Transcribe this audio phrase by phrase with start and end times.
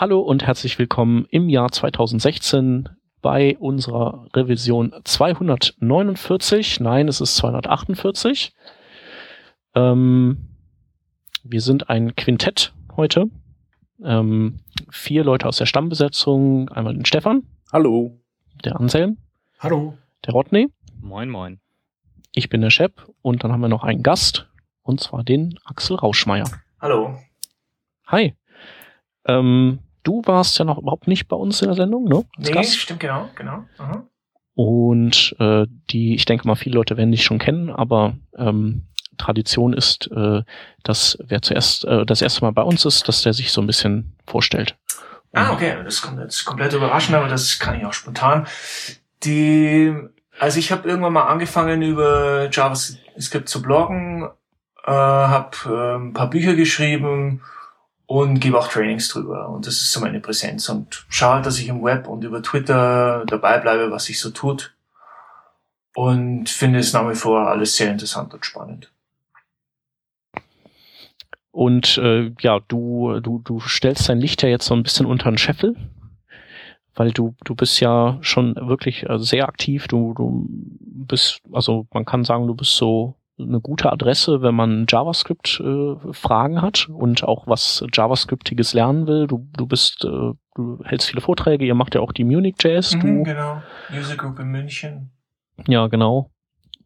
[0.00, 2.88] Hallo und herzlich willkommen im Jahr 2016
[3.20, 6.78] bei unserer Revision 249.
[6.78, 8.52] Nein, es ist 248.
[9.74, 10.54] Ähm,
[11.42, 13.28] wir sind ein Quintett heute.
[14.00, 16.68] Ähm, vier Leute aus der Stammbesetzung.
[16.68, 17.42] Einmal den Stefan.
[17.72, 18.20] Hallo.
[18.64, 19.18] Der Anselm.
[19.58, 19.98] Hallo.
[20.24, 20.68] Der Rodney.
[21.00, 21.58] Moin, moin.
[22.30, 24.48] Ich bin der Shep und dann haben wir noch einen Gast
[24.82, 26.48] und zwar den Axel Rauschmeier.
[26.80, 27.18] Hallo.
[28.06, 28.36] Hi.
[29.26, 32.24] Ähm, du warst ja noch überhaupt nicht bei uns in der Sendung, ne?
[32.36, 32.76] Als nee, Gast.
[32.76, 33.64] stimmt, genau, genau.
[33.78, 34.04] Aha.
[34.54, 38.82] Und äh, die, ich denke mal, viele Leute werden dich schon kennen, aber ähm,
[39.16, 40.42] Tradition ist, äh,
[40.82, 43.66] dass wer zuerst äh, das erste Mal bei uns ist, dass der sich so ein
[43.66, 44.76] bisschen vorstellt.
[45.32, 48.46] ah, okay, das kommt jetzt komplett überraschend, aber das kann ich auch spontan.
[49.22, 49.94] Die,
[50.38, 54.28] also ich habe irgendwann mal angefangen über JavaScript zu bloggen,
[54.84, 57.42] äh, habe äh, ein paar Bücher geschrieben
[58.08, 59.50] und gebe auch Trainings drüber.
[59.50, 60.68] Und das ist so meine Präsenz.
[60.70, 64.74] Und schaue dass ich im Web und über Twitter dabei bleibe, was sich so tut.
[65.94, 68.90] Und finde es nach wie vor alles sehr interessant und spannend.
[71.50, 75.30] Und äh, ja, du, du, du stellst dein Licht ja jetzt so ein bisschen unter
[75.30, 75.76] den Scheffel,
[76.94, 79.86] weil du, du bist ja schon wirklich äh, sehr aktiv.
[79.86, 80.48] Du, du
[80.80, 86.60] bist, also man kann sagen, du bist so eine gute Adresse, wenn man JavaScript-Fragen äh,
[86.60, 89.26] hat und auch was JavaScriptiges lernen will.
[89.26, 92.96] Du, du bist, äh, du hältst viele Vorträge, ihr macht ja auch die Munich.js.
[92.96, 95.10] Mhm, du, genau, User Group in München.
[95.66, 96.30] Ja, genau.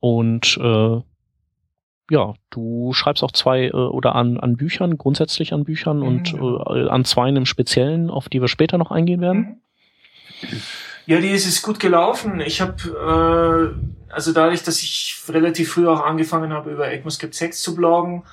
[0.00, 1.00] Und äh,
[2.11, 6.33] ja, du schreibst auch zwei äh, oder an, an Büchern, grundsätzlich an Büchern mhm, und
[6.33, 6.75] genau.
[6.75, 9.61] äh, an zwei im Speziellen, auf die wir später noch eingehen werden.
[10.42, 10.61] Mhm.
[11.06, 12.41] Ja, die ist es gut gelaufen.
[12.41, 17.60] Ich habe äh, also dadurch, dass ich relativ früh auch angefangen habe, über ECMAScript 6
[17.60, 18.24] zu bloggen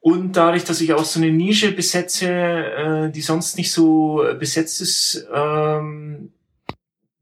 [0.00, 4.80] und dadurch, dass ich auch so eine Nische besetze, äh, die sonst nicht so besetzt
[4.80, 6.32] ist, ähm,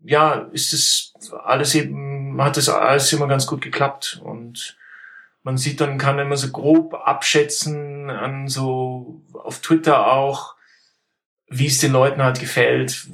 [0.02, 1.12] ja, ist es
[1.44, 4.76] alles eben, hat das alles immer ganz gut geklappt und
[5.42, 10.56] man sieht dann, kann immer so grob abschätzen an so auf Twitter auch,
[11.48, 13.06] wie es den Leuten halt gefällt,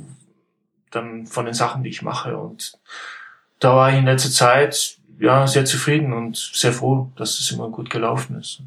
[0.90, 2.78] dann von den Sachen, die ich mache und
[3.62, 7.70] da war ich in letzter Zeit ja sehr zufrieden und sehr froh, dass es immer
[7.70, 8.62] gut gelaufen ist.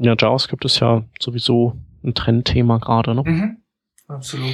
[0.00, 3.22] Ja, JavaScript ist ja sowieso ein Trendthema gerade, ne?
[3.24, 3.62] Mhm,
[4.08, 4.52] absolut.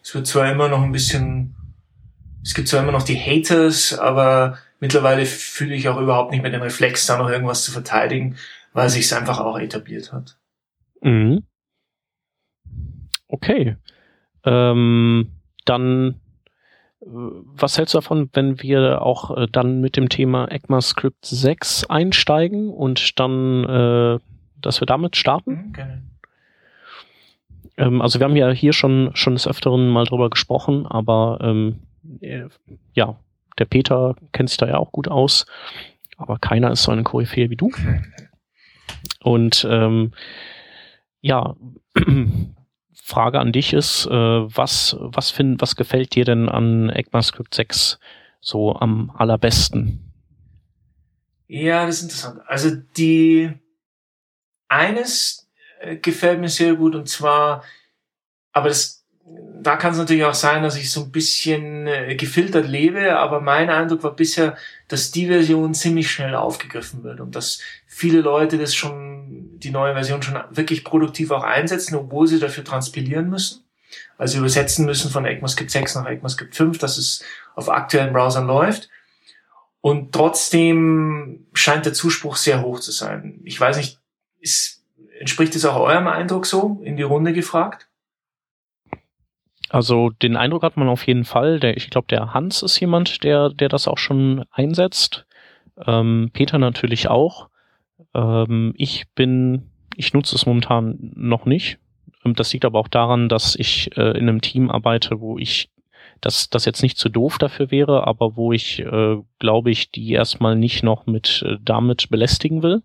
[0.00, 1.56] Es wird zwar immer noch ein bisschen,
[2.42, 6.52] es gibt zwar immer noch die Haters, aber mittlerweile fühle ich auch überhaupt nicht mehr
[6.52, 8.36] den Reflex, da noch irgendwas zu verteidigen,
[8.74, 10.38] weil sich es einfach auch etabliert hat.
[11.00, 11.42] Mhm.
[13.26, 13.76] Okay.
[14.44, 15.32] Ähm,
[15.64, 16.20] dann
[17.06, 22.70] was hältst du davon, wenn wir auch äh, dann mit dem Thema ECMAScript 6 einsteigen
[22.70, 24.18] und dann, äh,
[24.60, 25.70] dass wir damit starten?
[25.70, 25.84] Okay.
[25.84, 26.14] Mhm,
[27.76, 31.80] ähm, also wir haben ja hier schon, schon des Öfteren mal drüber gesprochen, aber ähm,
[32.20, 32.44] äh,
[32.94, 33.16] ja,
[33.58, 35.46] der Peter kennt sich da ja auch gut aus,
[36.16, 37.70] aber keiner ist so eine Koryphäe wie du.
[39.22, 40.12] Und ähm,
[41.20, 41.56] ja,
[43.06, 47.98] Frage an dich ist, äh, was, was, find, was gefällt dir denn an ECMAScript 6
[48.40, 50.10] so am allerbesten?
[51.46, 52.40] Ja, das ist interessant.
[52.46, 53.52] Also die
[54.68, 55.50] eines
[55.80, 57.62] äh, gefällt mir sehr gut und zwar,
[58.52, 62.68] aber das, da kann es natürlich auch sein, dass ich so ein bisschen äh, gefiltert
[62.68, 64.56] lebe, aber mein Eindruck war bisher,
[64.88, 69.94] dass die Version ziemlich schnell aufgegriffen wird und dass viele Leute das schon die neue
[69.94, 73.64] Version schon wirklich produktiv auch einsetzen, obwohl sie dafür transpilieren müssen.
[74.18, 77.24] Also übersetzen müssen von ECMAScript 6 nach ECMAScript 5, dass es
[77.54, 78.90] auf aktuellen Browsern läuft.
[79.80, 83.40] Und trotzdem scheint der Zuspruch sehr hoch zu sein.
[83.44, 83.98] Ich weiß nicht,
[84.40, 84.82] ist,
[85.18, 87.88] entspricht es auch eurem Eindruck so, in die Runde gefragt?
[89.74, 91.58] Also den Eindruck hat man auf jeden Fall.
[91.58, 95.26] Der, ich glaube, der Hans ist jemand, der, der das auch schon einsetzt.
[95.84, 97.48] Ähm, Peter natürlich auch.
[98.14, 101.78] Ähm, ich bin, ich nutze es momentan noch nicht.
[102.24, 105.70] Ähm, das liegt aber auch daran, dass ich äh, in einem Team arbeite, wo ich
[106.20, 110.12] dass das jetzt nicht zu doof dafür wäre, aber wo ich, äh, glaube ich, die
[110.12, 112.82] erstmal nicht noch mit äh, damit belästigen will,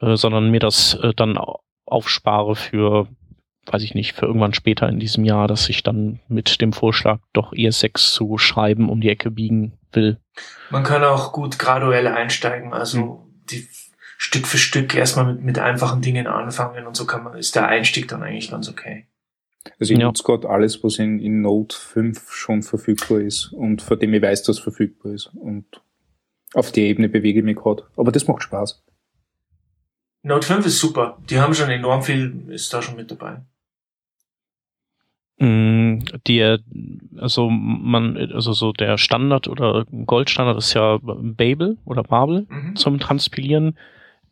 [0.00, 1.38] äh, sondern mir das äh, dann
[1.84, 3.08] aufspare für,
[3.72, 7.20] weiß ich nicht, für irgendwann später in diesem Jahr, dass ich dann mit dem Vorschlag
[7.32, 10.18] doch ES6 zu schreiben um die Ecke biegen will.
[10.70, 13.68] Man kann auch gut graduell einsteigen, also hm die
[14.16, 17.68] Stück für Stück erstmal mit, mit einfachen Dingen anfangen und so kann man, ist der
[17.68, 19.06] Einstieg dann eigentlich ganz okay.
[19.78, 20.06] Also ich ja.
[20.06, 24.22] nutze gerade alles, was in, in Node 5 schon verfügbar ist und vor dem ich
[24.22, 25.30] weiß, dass es verfügbar ist.
[25.34, 25.66] Und
[26.54, 27.84] auf die Ebene bewege ich mich gerade.
[27.96, 28.82] Aber das macht Spaß.
[30.22, 31.18] Node 5 ist super.
[31.28, 33.42] Die haben schon enorm viel, ist da schon mit dabei.
[35.40, 36.56] Die,
[37.16, 42.76] also man, also so der Standard oder Goldstandard ist ja Babel oder Babel mhm.
[42.76, 43.76] zum Transpilieren.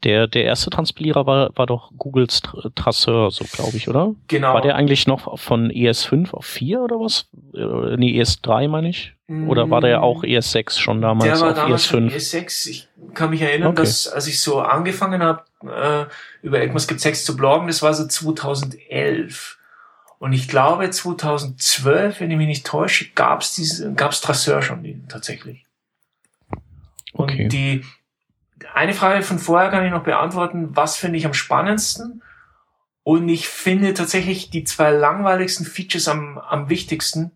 [0.02, 2.42] Der, der erste Transpilierer war, war doch Googles
[2.74, 4.14] Trasseur, so glaube ich, oder?
[4.28, 4.52] Genau.
[4.52, 7.28] War der eigentlich noch von ES5 auf 4 oder was?
[7.54, 9.14] Äh, nee, ES3 meine ich.
[9.28, 12.14] Oder war der auch ES6 schon damals der war auf damals ES5?
[12.14, 12.68] ES6.
[12.68, 13.82] Ich kann mich erinnern, Okay.
[13.82, 16.04] dass als ich so angefangen habe, äh,
[16.46, 19.58] über ECMAS gibt 6 zu bloggen, das war so 2011.
[20.18, 25.02] Und ich glaube 2012, wenn ich mich nicht täusche, gab's diese, gab's Trasseur schon die,
[25.08, 25.64] tatsächlich.
[27.12, 27.48] Und Okay.
[27.48, 27.84] die
[28.74, 30.74] eine Frage von vorher kann ich noch beantworten.
[30.76, 32.22] Was finde ich am spannendsten?
[33.02, 37.32] Und ich finde tatsächlich die zwei langweiligsten Features am, am wichtigsten.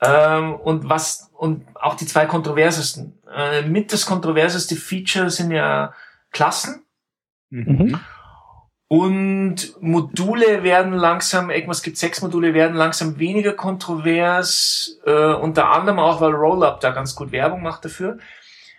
[0.00, 3.18] Ähm, und was und auch die zwei kontroversesten.
[3.34, 5.94] Äh, mit das kontroverseste Feature sind ja
[6.30, 6.84] Klassen
[7.50, 7.98] Mhm.
[8.88, 15.98] Und Module werden langsam, ECMAS gibt sechs Module, werden langsam weniger kontrovers, äh, unter anderem
[15.98, 18.18] auch, weil Rollup da ganz gut Werbung macht dafür.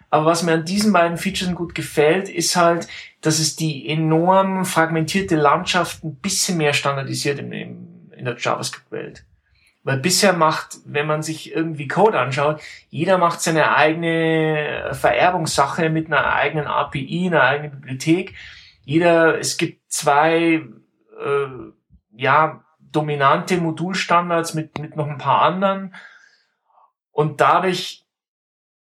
[0.10, 2.88] Aber was mir an diesen beiden Features gut gefällt, ist halt,
[3.22, 9.26] dass es die enorm fragmentierte Landschaft ein bisschen mehr standardisiert in, in, in der JavaScript-Welt.
[9.84, 16.08] Weil bisher macht, wenn man sich irgendwie Code anschaut, jeder macht seine eigene Vererbungssache mit
[16.08, 18.34] einer eigenen API, einer eigenen Bibliothek.
[18.84, 20.64] Jeder, es gibt zwei,
[21.20, 21.48] äh,
[22.16, 25.94] ja, dominante Modulstandards mit, mit noch ein paar anderen.
[27.12, 28.06] Und dadurch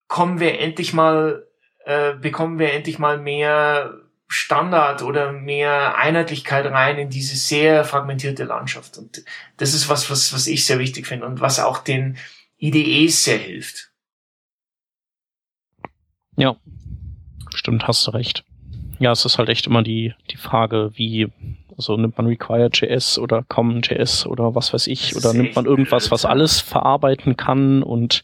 [0.08, 1.48] kommen wir endlich mal,
[1.86, 8.44] äh, bekommen wir endlich mal mehr Standard oder mehr Einheitlichkeit rein in diese sehr fragmentierte
[8.44, 8.98] Landschaft.
[8.98, 9.24] Und
[9.58, 12.18] das ist was, was, was ich sehr wichtig finde und was auch den
[12.58, 13.92] IDEs sehr hilft.
[16.38, 16.58] Ja,
[17.54, 18.44] stimmt, hast du recht.
[19.00, 21.32] Ja, es ist halt echt immer die, die Frage, wie,
[21.78, 26.26] also nimmt man Require.js oder Common.js oder was weiß ich, oder nimmt man irgendwas, was
[26.26, 28.24] alles verarbeiten kann und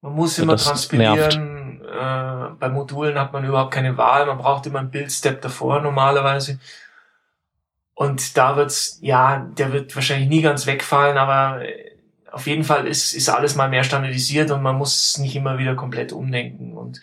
[0.00, 1.82] Man muss immer das transpilieren.
[1.82, 4.26] Äh, bei Modulen hat man überhaupt keine Wahl.
[4.26, 6.58] Man braucht immer einen Build-Step davor normalerweise.
[7.94, 11.60] Und da wird's, ja, der wird wahrscheinlich nie ganz wegfallen, aber
[12.32, 15.74] auf jeden Fall ist, ist alles mal mehr standardisiert und man muss nicht immer wieder
[15.74, 16.76] komplett umdenken.
[16.76, 17.00] Und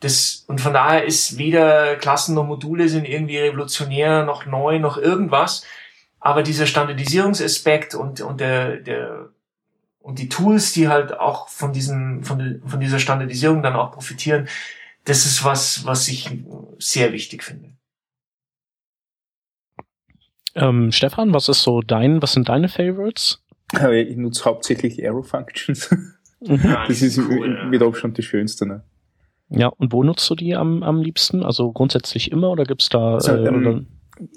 [0.00, 4.96] das, und von daher ist weder Klassen noch Module sind irgendwie revolutionär, noch neu, noch
[4.96, 5.64] irgendwas.
[6.20, 9.28] Aber dieser Standardisierungsaspekt und, und der, der,
[10.00, 14.48] und die Tools, die halt auch von diesem, von, von dieser Standardisierung dann auch profitieren,
[15.04, 16.30] das ist was, was ich
[16.78, 17.70] sehr wichtig finde.
[20.54, 23.42] ähm, Stefan, was ist so dein, was sind deine Favorites?
[23.92, 25.94] Ich nutze hauptsächlich Arrow Functions.
[26.40, 28.66] Ja, Das ist cool, mit Abstand die schönste.
[28.66, 28.82] Ne?
[29.50, 31.42] Ja, und wo nutzt du die am, am liebsten?
[31.42, 33.84] Also grundsätzlich immer oder gibt's da Also, äh, ähm, oder,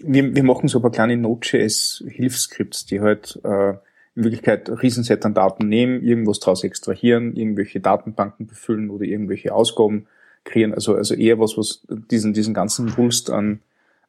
[0.03, 3.73] Wir, wir machen so ein paar kleine Node.js-Hilfsskripts, die halt äh,
[4.15, 10.07] in Wirklichkeit Riesenset an Daten nehmen, irgendwas daraus extrahieren, irgendwelche Datenbanken befüllen oder irgendwelche Ausgaben
[10.43, 10.73] kreieren.
[10.73, 13.59] Also, also eher was, was diesen, diesen ganzen Wulst an,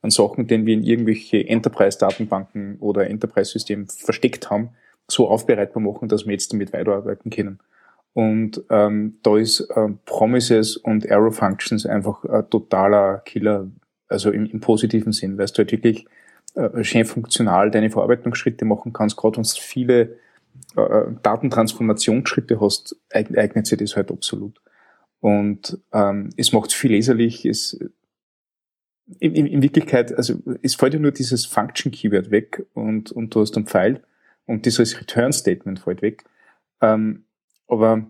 [0.03, 4.71] an Sachen, den wir in irgendwelche Enterprise-Datenbanken oder Enterprise-Systemen versteckt haben,
[5.09, 7.61] so aufbereitbar machen, dass wir jetzt damit weiterarbeiten können.
[8.15, 13.69] Und ähm, da ist ähm, Promises und Arrow Functions einfach ein totaler Killer,
[14.09, 16.07] also im, im positiven Sinn, weil du halt wirklich
[16.55, 20.17] äh, schön funktional deine Verarbeitungsschritte machen kannst, gerade wenn du viele
[20.77, 24.61] äh, Datentransformationsschritte hast, eig- eignet sich das halt absolut.
[25.19, 27.81] Und ähm, es macht viel leserlich, es
[29.19, 33.41] in, in, in Wirklichkeit, also es fällt ja nur dieses Function-Keyword weg und, und du
[33.41, 34.05] hast einen Pfeil
[34.47, 36.25] und dieses Return-Statement fällt weg.
[36.81, 37.25] Ähm,
[37.67, 38.07] aber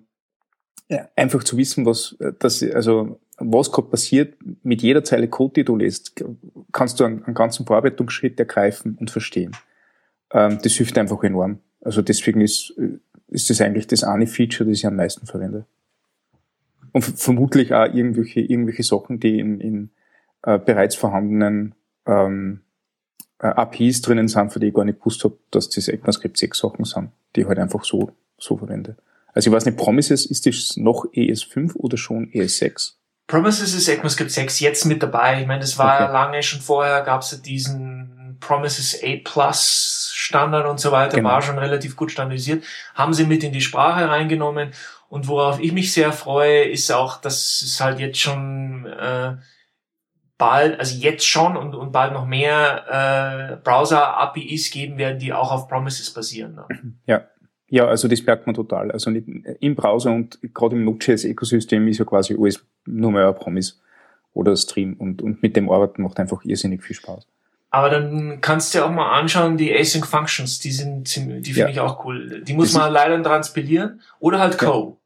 [1.16, 5.64] einfach zu wissen, was äh, das, also was gerade passiert, mit jeder Zeile Code, die
[5.64, 6.24] du lässt,
[6.72, 9.52] kannst du einen, einen ganzen Verarbeitungsschritt ergreifen und verstehen.
[10.32, 11.58] Ähm, das hilft einfach enorm.
[11.80, 12.98] Also deswegen ist, äh,
[13.28, 15.66] ist das eigentlich das eine Feature, das ich am meisten verwende.
[16.92, 19.90] Und vermutlich auch irgendwelche, irgendwelche Sachen, die in, in
[20.42, 21.74] äh, bereits vorhandenen
[22.06, 22.60] ähm,
[23.40, 26.58] äh, APIs drinnen sind, von denen ich gar nicht gewusst habe, dass das ECMAScript 6
[26.58, 28.96] Sachen sind, die ich halt einfach so, so verwende.
[29.34, 32.92] Also ich weiß nicht, Promises, ist das noch ES5 oder schon E ES6?
[33.26, 35.40] Promises ist ECMAScript 6 jetzt mit dabei.
[35.40, 36.12] Ich meine, das war ja Okay.
[36.12, 41.30] lange schon vorher, gab es ja diesen Promises A Plus Standard und so weiter, Genau.
[41.30, 42.64] war schon relativ gut standardisiert,
[42.94, 44.72] haben sie mit in die Sprache reingenommen.
[45.08, 49.36] Und worauf ich mich sehr freue, ist auch, dass es halt jetzt schon äh,
[50.38, 55.52] bald, also jetzt schon und, und bald noch mehr äh, Browser-APIs geben werden, die auch
[55.52, 56.54] auf Promises basieren.
[56.56, 56.66] Ne?
[57.06, 57.24] Ja.
[57.74, 58.92] Ja, also das merkt man total.
[58.92, 59.26] Also nicht,
[59.58, 63.74] im Browser und gerade im Node.js-Ökosystem ist ja quasi alles nur mehr ein Promise
[64.32, 67.26] oder Stream und, und mit dem Arbeiten macht einfach irrsinnig viel Spaß.
[67.70, 71.52] Aber dann kannst du dir auch mal anschauen, die Async Functions, die sind ziemlich, die
[71.52, 71.72] finde ja.
[71.72, 72.44] ich auch cool.
[72.44, 74.00] Die muss das man leider transpilieren.
[74.20, 74.90] Oder halt Co.
[74.90, 74.96] Ja.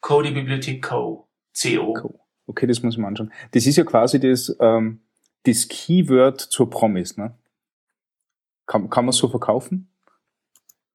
[0.00, 1.26] Co, die Bibliothek Co.
[1.60, 1.92] CO.
[1.94, 2.20] Co.
[2.46, 3.32] Okay, das muss man anschauen.
[3.50, 5.00] Das ist ja quasi das, ähm,
[5.42, 7.34] das Keyword zur Promise, ne?
[8.64, 9.88] Kann, kann man so verkaufen?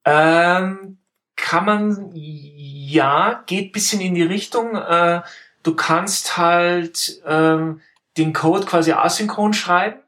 [0.06, 0.98] Ähm,
[1.41, 4.75] kann man, ja, geht bisschen in die Richtung.
[4.75, 5.21] Äh,
[5.63, 7.81] du kannst halt ähm,
[8.17, 10.00] den Code quasi asynchron schreiben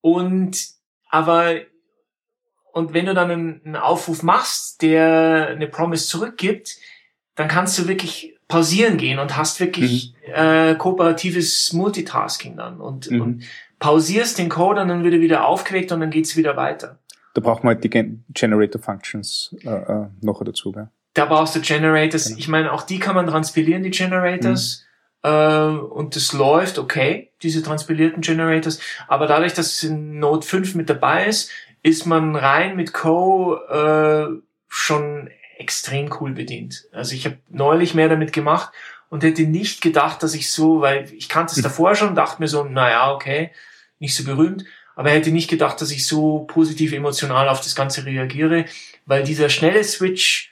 [0.00, 0.58] und
[1.08, 1.60] aber
[2.72, 6.76] und wenn du dann einen, einen Aufruf machst, der eine Promise zurückgibt,
[7.34, 10.34] dann kannst du wirklich pausieren gehen und hast wirklich mhm.
[10.34, 13.20] äh, kooperatives Multitasking dann und, mhm.
[13.20, 13.44] und
[13.80, 16.99] pausierst den Code und dann wird er wieder aufgeweckt und dann geht's wieder weiter.
[17.34, 17.90] Da braucht man halt die
[18.34, 20.88] Generator Functions äh, äh, noch dazu, gell?
[21.14, 22.26] Da brauchst du Generators.
[22.26, 22.38] Genau.
[22.38, 24.84] Ich meine, auch die kann man transpilieren, die Generators.
[25.24, 25.30] Mhm.
[25.30, 28.80] Äh, und das läuft okay, diese transpilierten Generators.
[29.08, 31.50] Aber dadurch, dass es in Node 5 mit dabei ist,
[31.82, 34.28] ist man rein mit Co äh,
[34.68, 36.86] schon extrem cool bedient.
[36.92, 38.72] Also ich habe neulich mehr damit gemacht
[39.08, 41.64] und hätte nicht gedacht, dass ich so, weil ich kannte es hm.
[41.64, 43.50] davor schon, dachte mir so, naja, okay,
[43.98, 44.64] nicht so berühmt,
[44.96, 48.66] aber hätte nicht gedacht, dass ich so positiv emotional auf das Ganze reagiere,
[49.06, 50.50] weil dieser schnelle Switch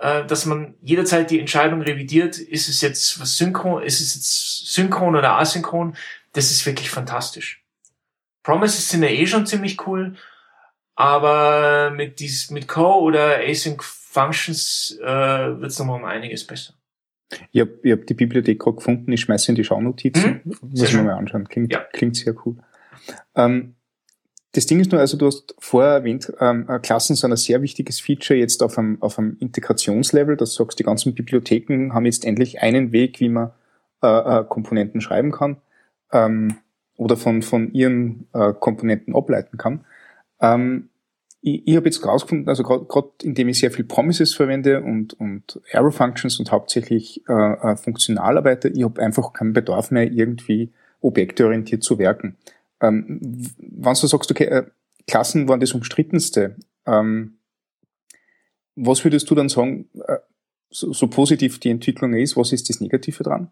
[0.00, 4.72] äh, dass man jederzeit die Entscheidung revidiert, ist es jetzt was synchron, ist es jetzt
[4.72, 5.96] synchron oder asynchron,
[6.32, 7.64] das ist wirklich fantastisch.
[8.42, 10.16] Promises sind ja eh schon ziemlich cool,
[10.94, 16.74] aber mit dies, mit Co oder Async Functions äh, wird es nochmal um einiges besser.
[17.50, 20.42] Ich habe ich hab die Bibliothek gerade gefunden, ich schmeiße in die Schaunotizen.
[20.44, 20.56] Mhm.
[20.60, 21.48] Muss ich mir mal anschauen.
[21.48, 21.80] Klingt, ja.
[21.92, 22.56] klingt sehr cool.
[23.34, 23.75] Ähm,
[24.56, 27.60] das Ding ist nur, also du hast vorher erwähnt, ähm, äh, Klassen sind ein sehr
[27.60, 30.36] wichtiges Feature jetzt auf einem, auf einem Integrationslevel.
[30.36, 33.50] Das sagst, die ganzen Bibliotheken haben jetzt endlich einen Weg, wie man
[34.02, 34.06] äh,
[34.40, 35.58] äh, Komponenten schreiben kann
[36.10, 36.56] ähm,
[36.96, 39.84] oder von, von ihren äh, Komponenten ableiten kann.
[40.40, 40.88] Ähm,
[41.42, 45.60] ich, ich habe jetzt rausgefunden, also gerade indem ich sehr viel Promises verwende und, und
[45.74, 50.72] Arrow Functions und hauptsächlich äh, äh, funktional arbeite, ich habe einfach keinen Bedarf mehr, irgendwie
[51.02, 52.36] objektorientiert zu werken.
[52.80, 53.20] Ähm,
[53.58, 54.66] wenn du sagst, okay, äh,
[55.06, 56.56] Klassen waren das umstrittenste,
[56.86, 57.38] ähm,
[58.74, 60.18] was würdest du dann sagen, äh,
[60.70, 63.50] so, so positiv die Entwicklung ist, was ist das Negative dran?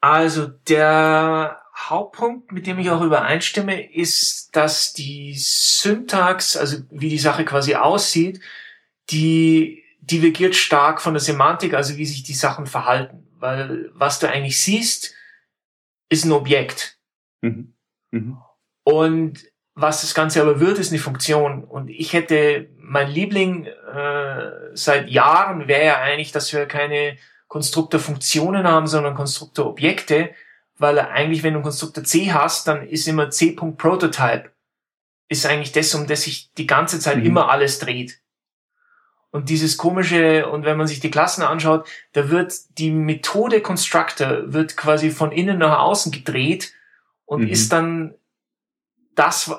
[0.00, 7.18] Also der Hauptpunkt, mit dem ich auch übereinstimme, ist, dass die Syntax, also wie die
[7.18, 8.40] Sache quasi aussieht,
[9.10, 13.26] die divergiert stark von der Semantik, also wie sich die Sachen verhalten.
[13.38, 15.14] Weil was du eigentlich siehst,
[16.08, 16.98] ist ein Objekt.
[17.40, 17.74] Mhm.
[18.10, 18.38] Mhm.
[18.84, 19.44] Und
[19.74, 21.64] was das Ganze aber wird, ist eine Funktion.
[21.64, 27.16] Und ich hätte, mein Liebling äh, seit Jahren wäre ja eigentlich, dass wir keine
[27.48, 30.30] Konstruktorfunktionen haben, sondern Konstruktorobjekte,
[30.78, 34.50] weil eigentlich, wenn du Konstruktor C hast, dann ist immer C.Prototype
[35.30, 37.26] ist eigentlich das, um das sich die ganze Zeit mhm.
[37.26, 38.20] immer alles dreht.
[39.30, 44.52] Und dieses komische, und wenn man sich die Klassen anschaut, da wird die Methode Constructor
[44.52, 46.72] wird quasi von innen nach außen gedreht
[47.30, 47.48] und mhm.
[47.48, 48.14] ist dann
[49.14, 49.52] das,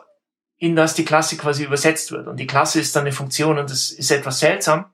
[0.57, 2.27] in das die Klasse quasi übersetzt wird.
[2.27, 4.93] Und die Klasse ist dann eine Funktion und das ist etwas seltsam.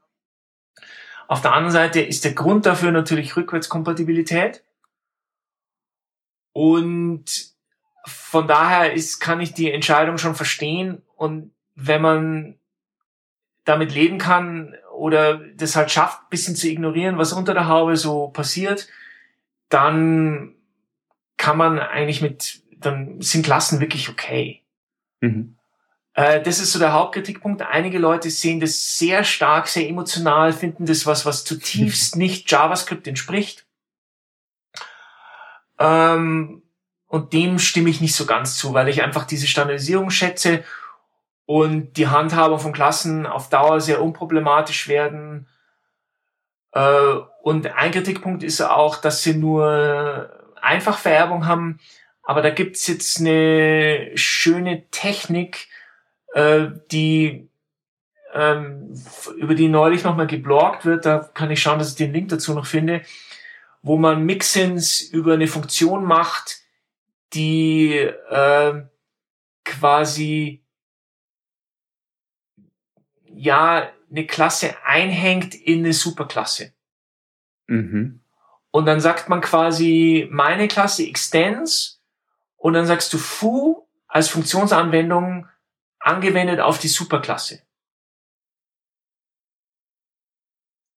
[1.28, 4.64] Auf der anderen Seite ist der Grund dafür natürlich Rückwärtskompatibilität.
[6.54, 7.26] Und
[8.06, 11.02] von daher ist, kann ich die Entscheidung schon verstehen.
[11.16, 12.60] Und wenn man
[13.66, 18.28] damit leben kann oder das halt schafft, bisschen zu ignorieren, was unter der Haube so
[18.28, 18.88] passiert,
[19.68, 20.54] dann
[21.38, 24.64] kann man eigentlich mit dann sind Klassen wirklich okay.
[25.22, 25.58] Mhm.
[26.14, 27.62] Äh, das ist so der Hauptkritikpunkt.
[27.62, 33.08] Einige Leute sehen das sehr stark, sehr emotional, finden das was, was zutiefst nicht JavaScript
[33.08, 33.66] entspricht.
[35.80, 36.64] Ähm,
[37.08, 40.64] und dem stimme ich nicht so ganz zu, weil ich einfach diese Standardisierung schätze
[41.46, 45.48] und die Handhabung von Klassen auf Dauer sehr unproblematisch werden.
[46.72, 50.30] Äh, und ein Kritikpunkt ist auch, dass sie nur
[50.62, 51.80] Einfachvererbung haben.
[52.28, 55.70] Aber da gibt's jetzt eine schöne Technik,
[56.34, 57.50] äh, die
[58.34, 58.94] ähm,
[59.38, 61.06] über die neulich nochmal gebloggt wird.
[61.06, 63.02] Da kann ich schauen, dass ich den Link dazu noch finde,
[63.82, 66.58] wo man Mixins über eine Funktion macht,
[67.32, 68.74] die äh,
[69.64, 70.66] quasi
[73.24, 76.74] ja eine Klasse einhängt in eine Superklasse.
[77.68, 78.20] Mhm.
[78.72, 81.97] Und dann sagt man quasi, meine Klasse extends
[82.58, 85.48] und dann sagst du foo als Funktionsanwendung
[86.00, 87.62] angewendet auf die Superklasse.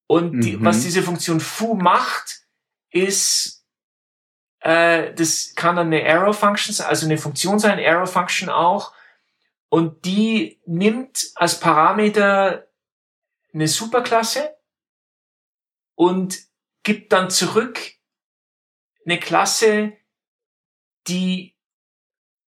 [0.06, 0.64] Und die, mhm.
[0.64, 2.44] was diese Funktion foo macht,
[2.90, 3.60] ist
[4.60, 8.94] äh, das kann dann eine Arrow Function, also eine Funktion sein, Arrow Function auch.
[9.68, 12.68] Und die nimmt als Parameter
[13.52, 14.56] eine Superklasse
[15.94, 16.38] und
[16.82, 17.78] gibt dann zurück
[19.04, 19.96] eine Klasse,
[21.09, 21.54] die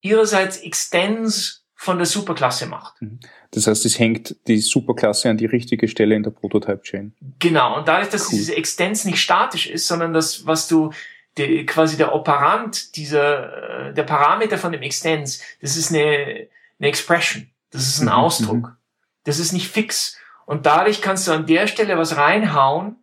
[0.01, 3.01] ihrerseits Extends von der Superklasse macht.
[3.01, 3.19] Mhm.
[3.51, 7.13] Das heißt, es hängt die Superklasse an die richtige Stelle in der Prototype-Chain.
[7.39, 7.77] Genau.
[7.77, 8.37] Und dadurch, dass cool.
[8.37, 10.91] diese Extends nicht statisch ist, sondern das, was du
[11.37, 16.47] der, quasi der Operand dieser, äh, der Parameter von dem Extends, das ist eine,
[16.79, 17.49] eine Expression.
[17.69, 18.67] Das ist ein mhm, Ausdruck.
[18.67, 18.77] Mhm.
[19.25, 20.17] Das ist nicht fix.
[20.45, 22.97] Und dadurch kannst du an der Stelle was reinhauen,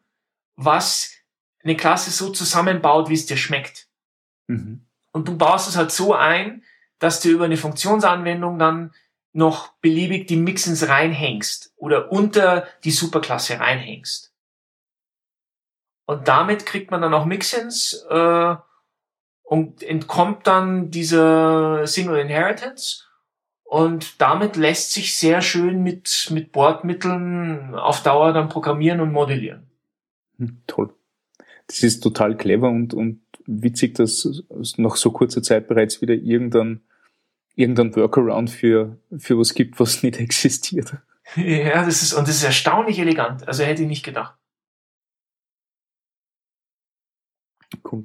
[0.56, 1.12] was
[1.62, 3.88] eine Klasse so zusammenbaut, wie es dir schmeckt.
[4.46, 4.86] Mhm.
[5.12, 6.62] Und du baust es halt so ein,
[6.98, 8.92] dass du über eine Funktionsanwendung dann
[9.32, 14.32] noch beliebig die Mixins reinhängst oder unter die Superklasse reinhängst.
[16.06, 18.56] Und damit kriegt man dann auch Mixins äh,
[19.42, 23.04] und entkommt dann dieser Single Inheritance.
[23.62, 29.70] Und damit lässt sich sehr schön mit, mit Bordmitteln auf Dauer dann programmieren und modellieren.
[30.38, 30.92] Hm, toll.
[31.68, 36.14] Das ist total clever und, und witzig, dass es nach so kurzer Zeit bereits wieder
[36.14, 36.82] irgendein,
[37.56, 40.96] irgendein Workaround für, für was gibt, was nicht existiert.
[41.36, 43.46] Ja, das ist, und das ist erstaunlich elegant.
[43.46, 44.36] Also hätte ich nicht gedacht.
[47.90, 48.04] Cool.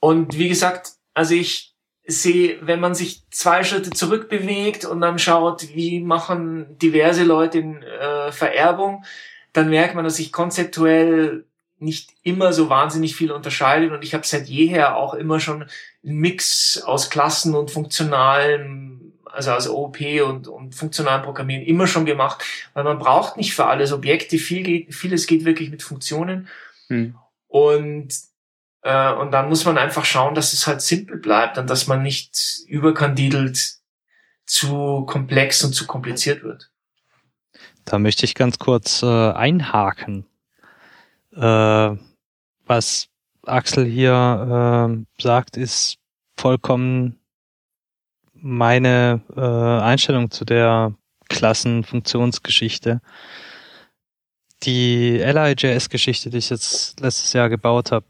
[0.00, 1.74] Und wie gesagt, also ich
[2.06, 7.82] sehe, wenn man sich zwei Schritte zurückbewegt und dann schaut, wie machen diverse Leute in
[7.82, 9.04] äh, Vererbung,
[9.52, 11.46] dann merkt man, dass sich konzeptuell
[11.78, 15.62] nicht immer so wahnsinnig viel unterscheidet und ich habe seit jeher auch immer schon
[16.04, 22.06] einen Mix aus Klassen und funktionalen, also aus OOP und, und funktionalen Programmieren immer schon
[22.06, 26.48] gemacht, weil man braucht nicht für alles Objekte, viel geht, vieles geht wirklich mit Funktionen.
[26.88, 27.16] Hm.
[27.48, 28.14] Und,
[28.82, 32.02] äh, und dann muss man einfach schauen, dass es halt simpel bleibt und dass man
[32.02, 33.78] nicht überkandidelt
[34.46, 36.70] zu komplex und zu kompliziert wird.
[37.84, 40.26] Da möchte ich ganz kurz äh, einhaken.
[41.36, 41.96] Äh,
[42.66, 43.08] was
[43.46, 45.98] Axel hier äh, sagt, ist
[46.36, 47.18] vollkommen
[48.34, 49.40] meine äh,
[49.84, 50.94] Einstellung zu der
[51.28, 53.00] Klassenfunktionsgeschichte
[54.64, 58.06] die LIJS-Geschichte, die ich jetzt letztes Jahr gebaut habe,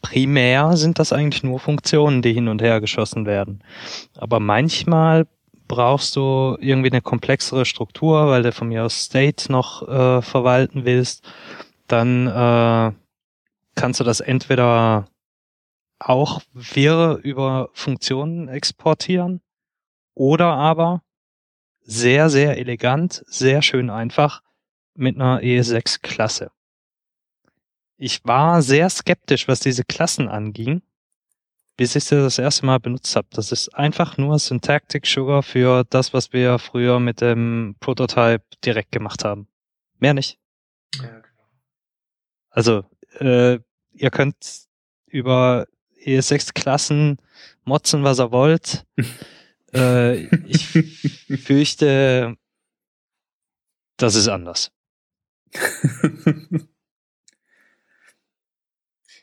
[0.00, 3.62] primär sind das eigentlich nur Funktionen, die hin und her geschossen werden.
[4.16, 5.26] Aber manchmal
[5.66, 10.84] brauchst du irgendwie eine komplexere Struktur, weil du von mir aus State noch äh, verwalten
[10.84, 11.28] willst.
[11.88, 12.92] Dann äh,
[13.74, 15.08] kannst du das entweder
[15.98, 19.40] auch wirr über Funktionen exportieren
[20.14, 21.02] oder aber
[21.82, 24.42] sehr, sehr elegant, sehr schön einfach
[24.94, 26.50] mit einer ES6-Klasse.
[27.96, 30.82] Ich war sehr skeptisch, was diese Klassen anging,
[31.76, 33.28] bis ich sie das erste Mal benutzt habe.
[33.30, 38.92] Das ist einfach nur Syntactic Sugar für das, was wir früher mit dem Prototype direkt
[38.92, 39.48] gemacht haben.
[39.98, 40.38] Mehr nicht.
[40.96, 41.17] Ja.
[42.50, 42.84] Also,
[43.18, 43.58] äh,
[43.92, 44.66] ihr könnt
[45.06, 45.66] über
[46.04, 47.18] ES6-Klassen
[47.64, 48.84] motzen, was ihr wollt.
[49.74, 50.66] äh, ich
[51.44, 52.36] fürchte,
[53.96, 54.70] das ist anders.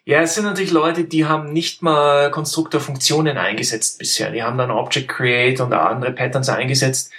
[0.06, 4.32] ja, es sind natürlich Leute, die haben nicht mal Konstruktorfunktionen eingesetzt bisher.
[4.32, 7.12] Die haben dann Object Create und andere Patterns eingesetzt.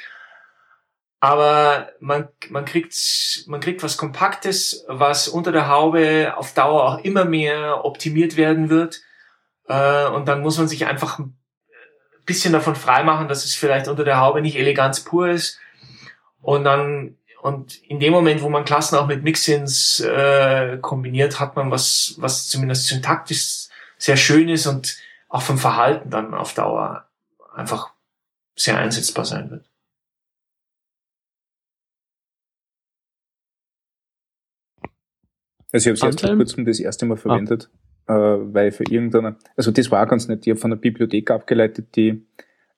[1.21, 2.95] Aber man, man kriegt,
[3.47, 8.69] man kriegt was Kompaktes, was unter der Haube auf Dauer auch immer mehr optimiert werden
[8.69, 9.01] wird.
[9.67, 11.37] Äh, und dann muss man sich einfach ein
[12.27, 15.59] bisschen davon freimachen, dass es vielleicht unter der Haube nicht Eleganz pur ist.
[16.43, 21.55] Und dann und in dem Moment, wo man Klassen auch mit Mixins äh, kombiniert, hat
[21.55, 24.97] man was, was zumindest syntaktisch sehr schön ist und
[25.29, 27.07] auch vom Verhalten dann auf Dauer
[27.55, 27.91] einfach
[28.57, 29.65] sehr einsetzbar sein wird.
[35.77, 37.69] Also ich habe es jetzt vor kurzem das erste Mal verwendet,
[38.07, 38.15] ah.
[38.15, 41.97] äh, weil für irgendeine, also das war ganz nett, ich habe von einer Bibliothek abgeleitet,
[41.97, 42.27] die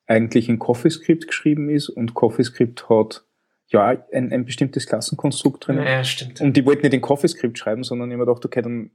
[0.09, 3.25] eigentlich in CoffeeScript geschrieben ist und CoffeeScript hat
[3.69, 5.79] ja, ein, ein bestimmtes Klassenkonstrukt drin.
[5.79, 6.41] Ja, stimmt.
[6.41, 8.91] Und die wollten nicht den CoffeeScript schreiben, sondern ich habe gedacht, okay, dann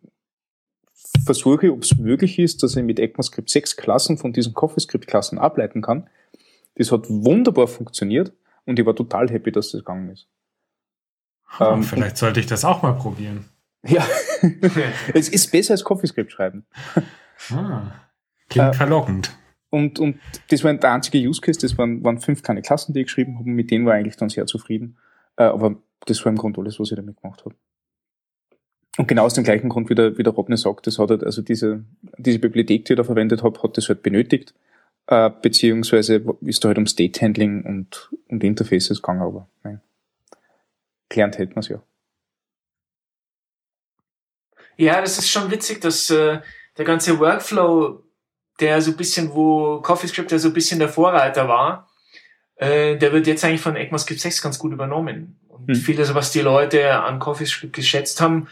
[1.23, 5.81] versuche, ob es möglich ist, dass ich mit ECMAScript sechs Klassen von diesen CoffeeScript-Klassen ableiten
[5.81, 6.09] kann.
[6.75, 8.33] Das hat wunderbar funktioniert
[8.65, 10.27] und ich war total happy, dass das gegangen ist.
[11.59, 13.45] Oh, ähm, vielleicht sollte ich das auch mal probieren.
[13.85, 14.05] Ja,
[15.13, 16.65] es ist besser als CoffeeScript schreiben.
[17.51, 17.91] Ah,
[18.49, 19.37] klingt äh, verlockend.
[19.69, 20.19] Und, und
[20.49, 23.39] das war der einzige Use Case, das waren, waren fünf kleine Klassen, die ich geschrieben
[23.39, 24.97] habe, mit denen war ich eigentlich dann sehr zufrieden.
[25.35, 27.55] Äh, aber das war im Grunde alles, was ich damit gemacht habe.
[28.97, 31.23] Und genau aus dem gleichen Grund, wie der, wie der Robne sagt, das hat halt,
[31.23, 31.83] also diese,
[32.17, 34.53] diese Bibliothek, die ich da verwendet habe, hat das halt benötigt,
[35.07, 39.81] äh, beziehungsweise ist da halt um State Handling und, und Interfaces gegangen, aber nein.
[41.09, 41.81] Gelernt hätten wir es ja.
[44.77, 46.39] Ja, das ist schon witzig, dass äh,
[46.77, 48.03] der ganze Workflow,
[48.59, 51.89] der so ein bisschen, wo CoffeeScript ja so ein bisschen der Vorreiter war,
[52.55, 55.39] äh, der wird jetzt eigentlich von ECMAScript 6 ganz gut übernommen.
[55.47, 55.75] Und hm.
[55.75, 58.47] vieles, was die Leute an CoffeeScript geschätzt haben,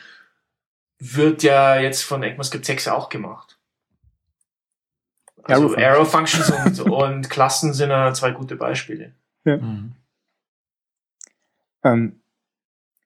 [1.00, 3.58] wird ja jetzt von ECMAScript 6 auch gemacht.
[5.44, 9.14] Also Arrow, Arrow Functions und, und Klassen sind ja zwei gute Beispiele.
[9.44, 9.58] Ja.
[9.58, 9.96] Mhm.
[11.84, 12.21] Ähm,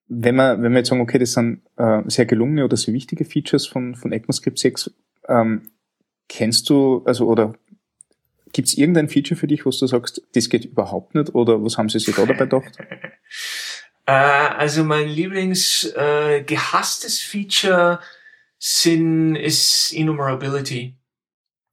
[0.07, 3.25] wenn wir, wenn wir jetzt sagen, okay, das sind äh, sehr gelungene oder sehr wichtige
[3.25, 4.91] Features von, von ECMAScript 6,
[5.27, 5.69] ähm,
[6.29, 7.55] kennst du, also oder
[8.53, 11.77] gibt es irgendein Feature für dich, wo du sagst, das geht überhaupt nicht oder was
[11.77, 12.77] haben sie sich da dabei gedacht?
[14.07, 17.99] Äh, also mein Lieblings äh, gehasstes Feature
[18.59, 20.95] sind, ist Enumerability.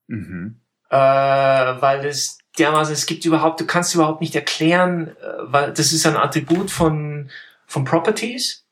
[0.07, 0.61] Mhm.
[0.89, 5.93] Äh, weil das dermaßen, es gibt überhaupt, du kannst überhaupt nicht erklären, äh, weil das
[5.93, 7.31] ist ein Attribut von,
[7.73, 8.67] von Properties.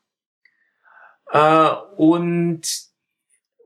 [1.31, 2.61] Äh, und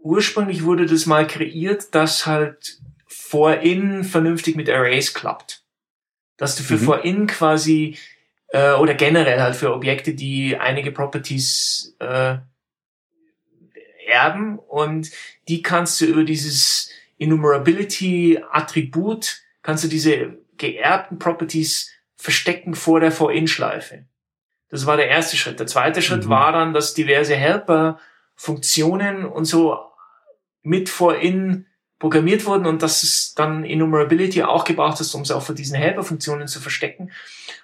[0.02, 5.66] ursprünglich wurde das mal kreiert, dass halt For-In vernünftig mit Arrays klappt.
[6.38, 6.80] Dass du für mhm.
[6.80, 7.98] For-In quasi
[8.50, 12.36] äh, oder generell halt für Objekte, die einige Properties äh,
[14.08, 15.10] erben und
[15.48, 24.06] die kannst du über dieses Enumerability-Attribut, kannst du diese geerbten Properties verstecken vor der For-In-Schleife.
[24.70, 25.60] Das war der erste Schritt.
[25.60, 26.30] Der zweite Schritt mhm.
[26.30, 28.00] war dann, dass diverse Helper,
[28.36, 29.80] Funktionen und so
[30.62, 31.68] mit For-In
[32.00, 35.76] programmiert wurden und dass es dann Enumerability auch gebraucht ist, um es auch für diesen
[35.78, 37.12] Helper-Funktionen zu verstecken.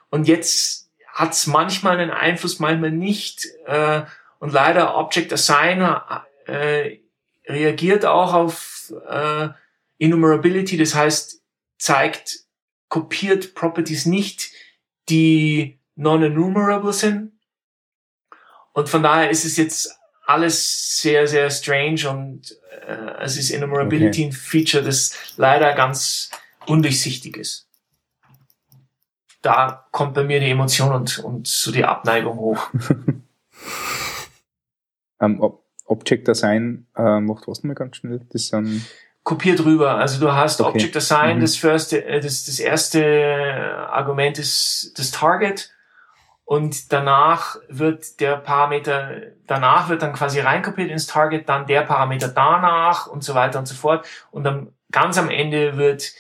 [0.09, 3.47] Und jetzt hat es manchmal einen Einfluss, manchmal nicht.
[3.65, 4.03] Äh,
[4.39, 6.99] und leider Object Assigner äh,
[7.45, 9.49] reagiert auch auf äh,
[9.99, 11.41] Enumerability, das heißt,
[11.77, 12.39] zeigt,
[12.87, 14.51] kopiert Properties nicht,
[15.09, 17.33] die non-enumerable sind.
[18.73, 24.21] Und von daher ist es jetzt alles sehr, sehr strange und äh, es ist Enumerability
[24.21, 24.25] okay.
[24.25, 26.31] ein Feature, das leider ganz
[26.67, 27.67] undurchsichtig ist
[29.41, 32.69] da kommt bei mir die Emotion und, und so die Abneigung hoch.
[32.73, 33.23] um,
[35.41, 35.53] ähm,
[35.85, 38.21] Object Design äh, macht was mal ganz schnell.
[38.31, 38.85] Das sind
[39.23, 39.95] kopiert rüber.
[39.95, 40.69] Also du hast okay.
[40.69, 41.41] Object Design, mhm.
[41.41, 45.73] das, first, äh, das, das erste Argument ist das Target
[46.51, 52.27] und danach wird der Parameter, danach wird dann quasi reinkopiert ins Target, dann der Parameter
[52.27, 54.05] danach und so weiter und so fort.
[54.31, 56.11] Und dann ganz am Ende wird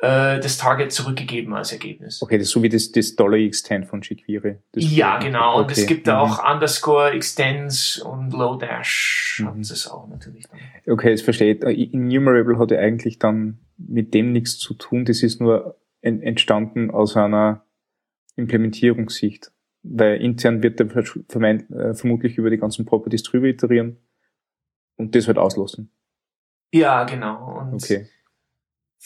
[0.00, 2.22] äh, das Target zurückgegeben als Ergebnis.
[2.22, 4.56] Okay, das ist so wie das, das Dollar $extend von jQuery.
[4.76, 5.56] ja, genau.
[5.56, 5.62] Okay.
[5.62, 6.14] Und es gibt mhm.
[6.14, 9.48] auch Underscore Extends und Lodash mhm.
[9.48, 10.46] hat es auch natürlich.
[10.48, 10.60] Dann.
[10.94, 11.92] Okay, das verstehe ich.
[11.92, 15.04] Enumerable hat ja eigentlich dann mit dem nichts zu tun.
[15.04, 17.66] Das ist nur entstanden aus einer
[18.36, 19.50] Implementierungssicht.
[19.86, 23.98] Weil intern wird er äh, vermutlich über die ganzen Properties drüber iterieren
[24.96, 25.90] und das halt auslassen.
[26.72, 27.60] Ja, genau.
[27.60, 28.08] Und okay.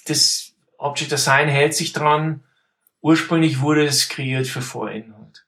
[0.06, 2.44] das Object Design hält sich dran.
[3.00, 5.46] Ursprünglich wurde es kreiert für Vorinhalt.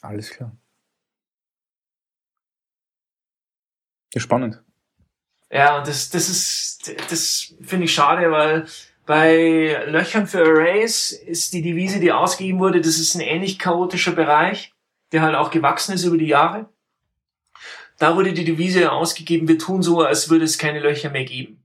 [0.00, 0.56] Alles klar.
[4.14, 4.62] Ja, spannend.
[5.52, 8.66] Ja, und das, das ist, das finde ich schade, weil
[9.06, 14.12] bei Löchern für Arrays ist die Devise, die ausgegeben wurde, das ist ein ähnlich chaotischer
[14.12, 14.72] Bereich,
[15.12, 16.68] der halt auch gewachsen ist über die Jahre.
[17.98, 21.62] Da wurde die Devise ausgegeben, wir tun so, als würde es keine Löcher mehr geben.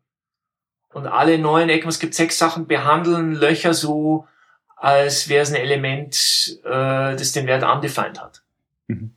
[0.91, 4.28] Und alle neuen ECMAScript 6 Sachen behandeln Löcher so,
[4.76, 8.43] als wäre es ein Element, äh, das den Wert undefined hat.
[8.88, 9.15] Mhm.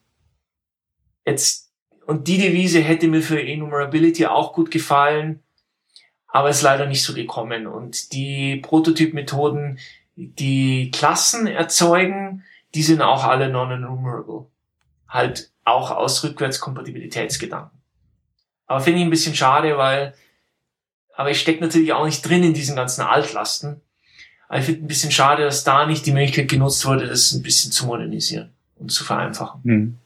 [1.25, 1.73] Jetzt,
[2.07, 5.43] und die Devise hätte mir für Enumerability auch gut gefallen,
[6.29, 7.67] aber ist leider nicht so gekommen.
[7.67, 9.79] Und die Prototyp-Methoden,
[10.17, 14.47] die Klassen erzeugen, die sind auch alle non-enumerable.
[15.09, 17.79] Halt auch aus Rückwärtskompatibilitätsgedanken.
[18.67, 20.15] Aber finde ich ein bisschen schade, weil
[21.19, 23.81] aber ich stecke natürlich auch nicht drin in diesen ganzen Altlasten.
[24.47, 27.43] Aber ich finde ein bisschen schade, dass da nicht die Möglichkeit genutzt wurde, das ein
[27.43, 29.61] bisschen zu modernisieren und zu vereinfachen.
[29.65, 29.99] Mhm.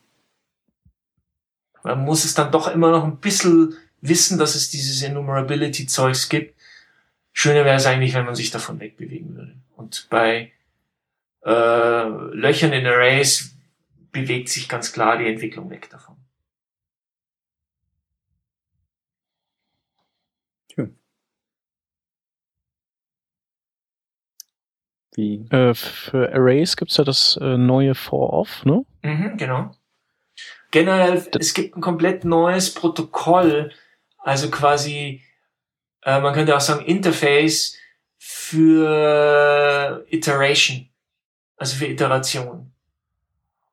[1.85, 6.55] Man muss es dann doch immer noch ein bisschen wissen, dass es dieses Enumerability-Zeugs gibt.
[7.33, 9.57] Schöner wäre es eigentlich, wenn man sich davon wegbewegen würde.
[9.77, 10.53] Und bei
[11.45, 13.57] äh, Löchern in Arrays
[14.11, 16.17] bewegt sich ganz klar die Entwicklung weg davon.
[25.15, 25.47] Wie?
[25.51, 28.85] Äh, für Arrays gibt's ja das äh, neue For-Off, ne?
[29.03, 29.71] Mhm, genau.
[30.71, 33.73] generell, es gibt ein komplett neues Protokoll,
[34.23, 35.23] also quasi,
[36.03, 37.77] äh, man könnte auch sagen Interface
[38.19, 40.89] für Iteration,
[41.57, 42.73] also für Iteration.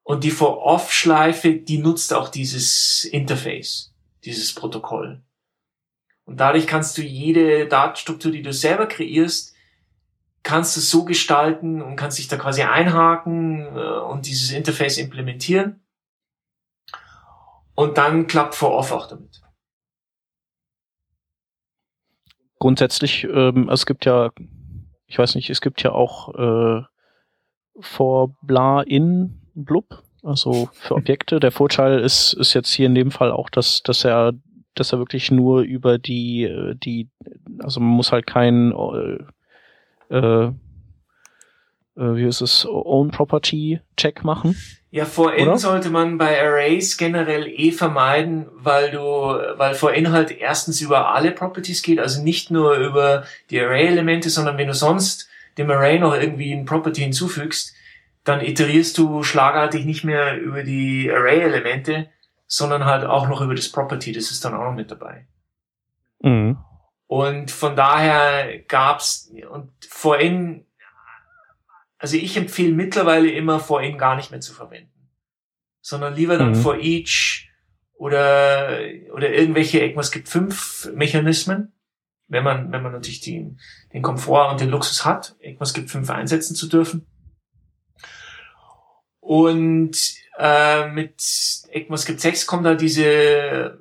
[0.03, 3.93] Und die For-Off-Schleife, die nutzt auch dieses Interface,
[4.25, 5.21] dieses Protokoll.
[6.25, 9.55] Und dadurch kannst du jede Datenstruktur, die du selber kreierst,
[10.43, 15.79] kannst du so gestalten und kannst dich da quasi einhaken äh, und dieses Interface implementieren.
[17.75, 19.38] Und dann klappt For-Off auch damit.
[22.59, 24.31] Grundsätzlich, ähm, es gibt ja,
[25.07, 26.83] ich weiß nicht, es gibt ja auch äh,
[27.79, 31.39] For Bla in Blub, also für Objekte.
[31.39, 34.33] Der Vorteil ist, ist jetzt hier in dem Fall auch, dass, dass er
[34.75, 37.09] dass er wirklich nur über die, äh, die,
[37.59, 38.71] also man muss halt kein
[40.09, 40.51] äh,
[41.95, 44.55] äh, wie ist es, Own Property Check machen.
[44.91, 50.11] Ja, for in sollte man bei Arrays generell eh vermeiden, weil du, weil for in
[50.11, 54.73] halt erstens über alle Properties geht, also nicht nur über die Array-Elemente, sondern wenn du
[54.73, 57.75] sonst dem Array noch irgendwie ein Property hinzufügst,
[58.23, 62.09] dann iterierst du schlagartig nicht mehr über die Array-Elemente,
[62.47, 65.27] sondern halt auch noch über das Property, das ist dann auch noch mit dabei.
[66.21, 66.57] Mhm.
[67.05, 70.65] Und von daher gab's und for in
[71.99, 75.09] also ich empfehle mittlerweile immer for in gar nicht mehr zu verwenden,
[75.81, 76.55] sondern lieber dann mhm.
[76.55, 77.51] for each
[77.93, 78.79] oder
[79.13, 81.73] oder irgendwelche ECMAS gibt fünf Mechanismen,
[82.27, 83.59] wenn man wenn man natürlich den
[83.93, 87.05] den Komfort und den Luxus hat, ECMAS gibt fünf einsetzen zu dürfen.
[89.19, 89.97] Und
[90.39, 91.21] äh, mit
[91.69, 93.79] ECMAScript 6 kommt da diese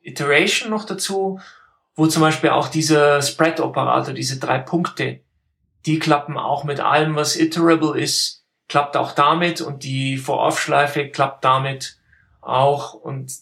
[0.00, 1.38] Iteration noch dazu,
[1.94, 5.20] wo zum Beispiel auch dieser Spread-Operator, diese drei Punkte,
[5.86, 11.44] die klappen auch mit allem, was iterable ist, klappt auch damit und die For-Off-Schleife klappt
[11.44, 11.98] damit
[12.40, 13.32] auch und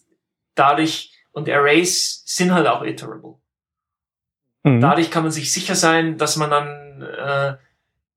[0.54, 3.36] dadurch, und Arrays sind halt auch iterable.
[4.64, 4.80] Mhm.
[4.80, 7.56] Dadurch kann man sich sicher sein, dass man dann äh,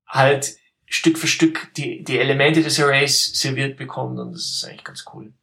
[0.08, 0.56] halt
[0.86, 5.06] Stück für Stück die, die Elemente des Arrays serviert bekommt und das ist eigentlich ganz
[5.14, 5.34] cool.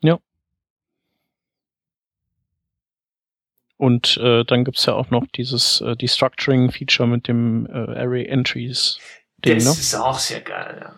[0.00, 0.18] Ja.
[3.78, 8.98] Und äh, dann gibt's ja auch noch dieses äh, Destructuring-Feature mit dem äh, Array-Entries.
[9.38, 9.70] Das ne?
[9.70, 10.94] ist auch sehr geil, ja.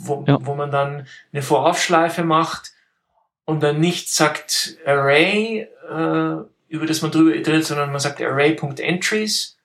[0.00, 0.38] Wo, ja.
[0.40, 2.72] wo man dann eine Voraufschleife macht
[3.44, 6.36] und dann nicht sagt Array, äh,
[6.68, 9.58] über das man drüber iteriert, sondern man sagt Array.entries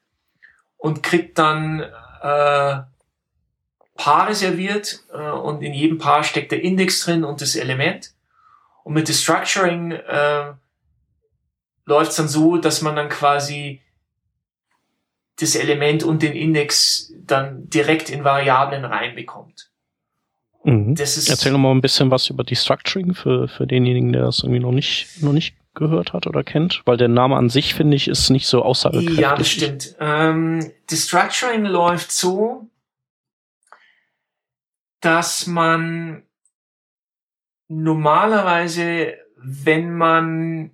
[0.77, 1.81] und kriegt dann
[2.21, 2.81] äh,
[3.95, 8.11] Paare serviert äh, und in jedem Paar steckt der Index drin und das Element.
[8.83, 10.53] Und mit Destructuring äh,
[11.85, 13.81] läuft es dann so, dass man dann quasi
[15.39, 19.71] das Element und den Index dann direkt in Variablen reinbekommt.
[20.63, 20.95] Mhm.
[20.95, 24.39] Das ist Erzähl noch mal ein bisschen was über Destructuring für, für denjenigen, der das
[24.39, 27.97] irgendwie noch nicht, noch nicht gehört hat oder kennt, weil der Name an sich, finde
[27.97, 29.19] ich, ist nicht so aussagekräftig.
[29.19, 29.95] Ja, das stimmt.
[29.99, 32.69] Ähm, Destructuring läuft so,
[35.01, 36.23] dass man
[37.67, 40.71] normalerweise, wenn man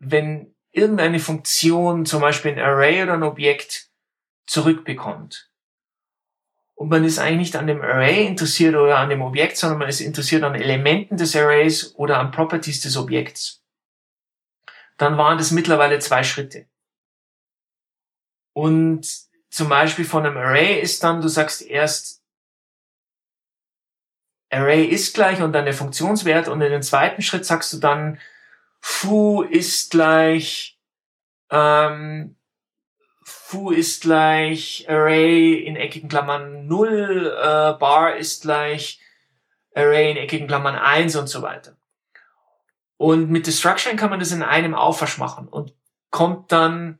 [0.00, 3.90] wenn irgendeine Funktion, zum Beispiel ein Array oder ein Objekt,
[4.46, 5.50] zurückbekommt.
[6.74, 9.88] Und man ist eigentlich nicht an dem Array interessiert oder an dem Objekt, sondern man
[9.88, 13.62] ist interessiert an Elementen des Arrays oder an Properties des Objekts.
[14.96, 16.66] Dann waren das mittlerweile zwei Schritte.
[18.54, 19.06] Und
[19.50, 22.22] zum Beispiel von einem Array ist dann, du sagst erst,
[24.50, 28.18] Array ist gleich und dann der Funktionswert und in den zweiten Schritt sagst du dann,
[28.80, 30.78] foo ist gleich
[31.50, 32.36] ähm,
[33.50, 39.00] foo ist gleich array in eckigen Klammern 0, äh, bar ist gleich
[39.74, 41.76] array in eckigen Klammern 1 und so weiter.
[42.96, 45.74] Und mit Destruction kann man das in einem Aufwasch machen und
[46.10, 46.98] kommt dann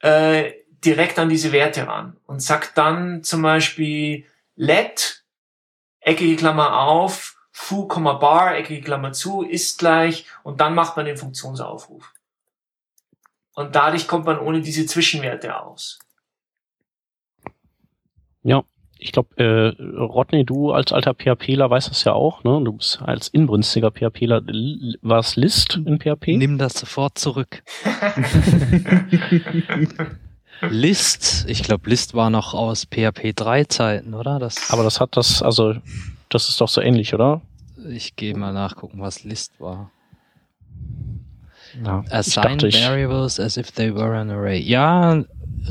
[0.00, 0.52] äh,
[0.84, 5.24] direkt an diese Werte ran und sagt dann zum Beispiel let,
[6.00, 11.16] eckige Klammer auf, foo, bar, eckige Klammer zu, ist gleich und dann macht man den
[11.16, 12.12] Funktionsaufruf.
[13.54, 15.98] Und dadurch kommt man ohne diese Zwischenwerte aus.
[18.42, 18.62] Ja,
[18.98, 22.60] ich glaube, äh, Rodney, du als alter PHPler weißt das ja auch, ne?
[22.64, 24.42] Du bist als inbrünstiger PHPler,
[25.02, 26.38] war es List in PHP?
[26.38, 27.62] Nimm das sofort zurück.
[30.68, 34.38] List, ich glaube, List war noch aus PHP 3 Zeiten, oder?
[34.38, 35.74] Das Aber das hat das, also,
[36.28, 37.40] das ist doch so ähnlich, oder?
[37.88, 39.90] Ich gehe mal nachgucken, was List war.
[41.84, 44.58] Ja, Assign variables as if they were an array.
[44.58, 45.22] Ja,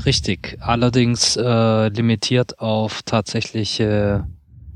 [0.06, 0.58] richtig.
[0.62, 4.28] Allerdings äh, limitiert auf tatsächliche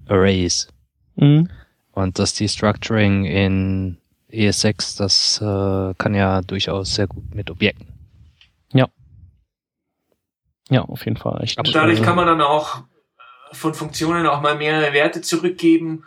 [0.08, 0.68] Arrays.
[1.16, 1.50] Mhm.
[1.94, 3.98] Und das Destructuring in
[4.32, 7.88] ES6, das äh, kann ja durchaus sehr gut mit Objekten.
[8.74, 8.90] Ja.
[10.70, 11.42] Ja, auf jeden Fall.
[11.44, 12.84] Echt, Und dadurch äh, kann man dann auch
[13.52, 16.04] von Funktionen auch mal mehrere Werte zurückgeben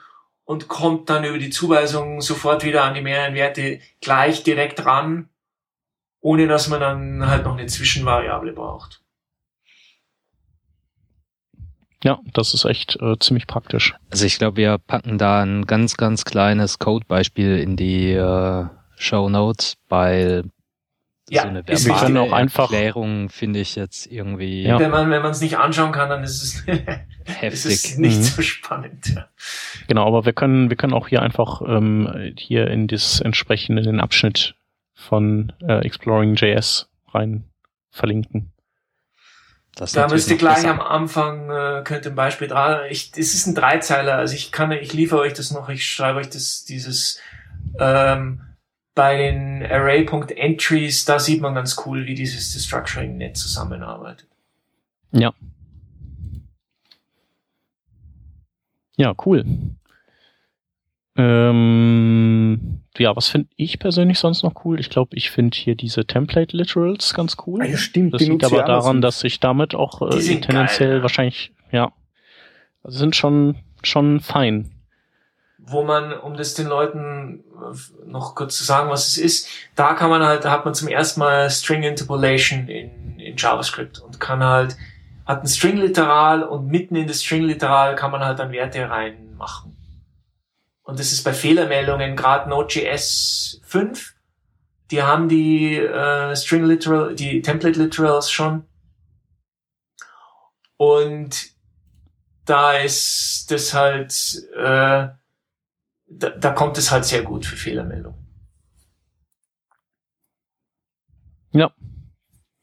[0.47, 5.29] und kommt dann über die Zuweisung sofort wieder an die mehreren Werte gleich direkt ran,
[6.21, 9.03] ohne dass man dann halt noch eine Zwischenvariable braucht.
[12.05, 13.95] Ja, das ist echt äh, ziemlich praktisch.
[14.11, 19.29] Also ich glaube, wir packen da ein ganz, ganz kleines Codebeispiel in die äh, Show
[19.29, 20.45] Notes, weil
[21.29, 24.62] ja, so eine verbale auch einfach Erklärung finde ich jetzt irgendwie.
[24.62, 24.79] Ja.
[24.79, 27.53] Wenn man wenn man es nicht anschauen kann, dann ist es, heftig.
[27.53, 28.23] ist es nicht mhm.
[28.23, 29.15] so spannend.
[29.15, 29.29] Ja.
[29.89, 34.01] Genau, aber wir können wir können auch hier einfach ähm, hier in das entsprechende den
[34.01, 34.55] Abschnitt
[34.95, 37.45] von äh, Exploring.js rein
[37.91, 38.53] verlinken.
[39.75, 40.71] Das da müsst ihr gleich besser.
[40.71, 42.81] am Anfang, äh, könnt ihr ein Beispiel dran.
[42.89, 46.21] Ich, es ist ein Dreizeiler, also ich kann, ich liefere euch das noch, ich schreibe
[46.21, 47.21] euch das, dieses,
[47.79, 48.41] ähm,
[48.97, 54.27] bei den Array.entries, da sieht man ganz cool, wie dieses Destructuring-Net zusammenarbeitet.
[55.13, 55.33] Ja.
[58.97, 59.45] Ja, cool.
[61.15, 64.81] Ähm, ja, was finde ich persönlich sonst noch cool?
[64.81, 67.67] Ich glaube, ich finde hier diese Template Literals ganz cool.
[67.67, 68.15] Ja, stimmt.
[68.15, 71.93] Das liegt aber daran, dass ich damit auch äh, tendenziell geil, wahrscheinlich, ja,
[72.83, 74.76] also sind schon, schon fein.
[75.68, 77.42] Wo man, um das den Leuten
[78.07, 80.88] noch kurz zu sagen, was es ist, da kann man halt, da hat man zum
[80.88, 84.76] ersten Mal String Interpolation in, in JavaScript und kann halt,
[85.24, 89.76] hat ein String-Literal und mitten in das String-Literal kann man halt dann Werte reinmachen.
[90.85, 94.14] Und das ist bei Fehlermeldungen, gerade Node.js 5,
[94.92, 98.64] die haben die äh, String Literal, die Template Literals schon.
[100.76, 101.57] Und
[102.44, 104.14] da ist das halt,
[104.57, 105.09] äh,
[106.09, 108.19] da, da kommt es halt sehr gut für Fehlermeldungen.
[111.53, 111.73] Ja.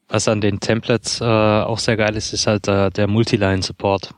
[0.08, 4.14] Was an den Templates äh, auch sehr geil ist, ist halt äh, der Multiline-Support.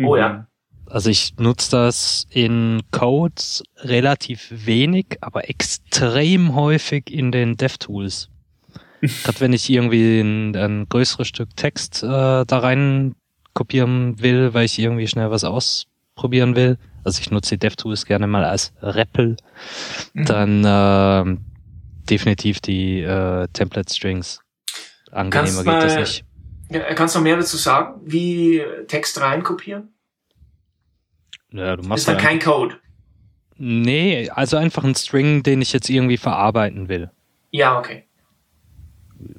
[0.00, 0.28] Oh ja.
[0.28, 0.46] Mhm.
[0.86, 8.28] Also ich nutze das in Codes relativ wenig, aber extrem häufig in den DevTools.
[9.00, 13.14] Gerade wenn ich irgendwie ein, ein größeres Stück Text äh, da rein
[13.54, 16.76] kopieren will, weil ich irgendwie schnell was ausprobieren will.
[17.04, 19.36] Also ich nutze DevTools gerne mal als REPL.
[20.12, 20.24] Mhm.
[20.24, 21.36] Dann äh,
[22.08, 24.40] definitiv die äh, Template Strings.
[25.10, 26.24] Angenehmer geht das nicht.
[26.70, 29.92] Ja, kannst du mehr dazu sagen, wie Text reinkopieren?
[31.52, 32.76] Ja, du machst ist dann kein Code.
[33.56, 37.10] Nee, also einfach ein String, den ich jetzt irgendwie verarbeiten will.
[37.50, 38.04] Ja, okay.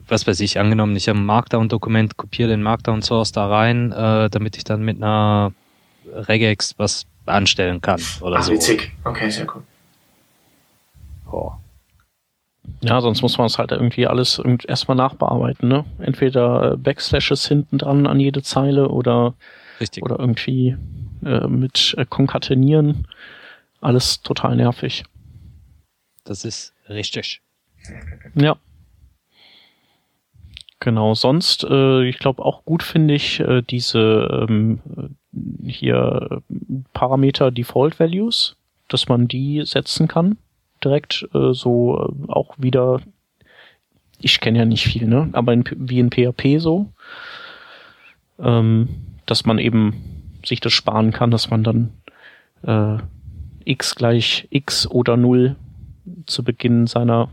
[0.08, 4.58] Was weiß ich, angenommen, ich habe ein Markdown-Dokument, kopiere den Markdown-Source da rein, äh, damit
[4.58, 5.54] ich dann mit einer
[6.06, 8.54] Regex was anstellen kann oder Ach, so.
[8.54, 8.92] witzig.
[9.04, 9.64] Okay, sehr cool.
[11.32, 11.52] Oh.
[12.82, 15.86] Ja, sonst muss man es halt irgendwie alles erstmal nachbearbeiten, ne?
[16.00, 19.34] Entweder Backslashes hinten dran an jede Zeile oder,
[19.80, 20.04] Richtig.
[20.04, 20.78] oder irgendwie
[21.24, 23.08] äh, mit äh, Konkatenieren.
[23.82, 25.04] Alles total nervig.
[26.24, 27.42] Das ist richtig.
[28.36, 28.58] Ja.
[30.82, 34.80] Genau, sonst, äh, ich glaube auch gut finde ich äh, diese ähm,
[35.64, 36.42] hier
[36.92, 40.38] Parameter Default Values, dass man die setzen kann.
[40.84, 43.00] Direkt äh, so äh, auch wieder,
[44.20, 45.30] ich kenne ja nicht viel, ne?
[45.34, 46.88] Aber in, wie in PHP so.
[48.40, 48.90] Ähm,
[49.28, 51.94] dass man eben sich das sparen kann, dass man dann
[52.64, 52.98] äh,
[53.66, 55.56] x gleich x oder 0
[56.26, 57.30] zu Beginn seiner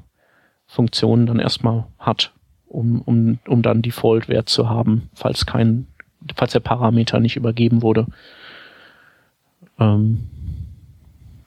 [0.66, 2.34] Funktion dann erstmal hat,
[2.68, 5.86] um, um, um dann Default-Wert zu haben, falls kein,
[6.36, 8.06] falls der Parameter nicht übergeben wurde.
[9.78, 10.28] Ähm,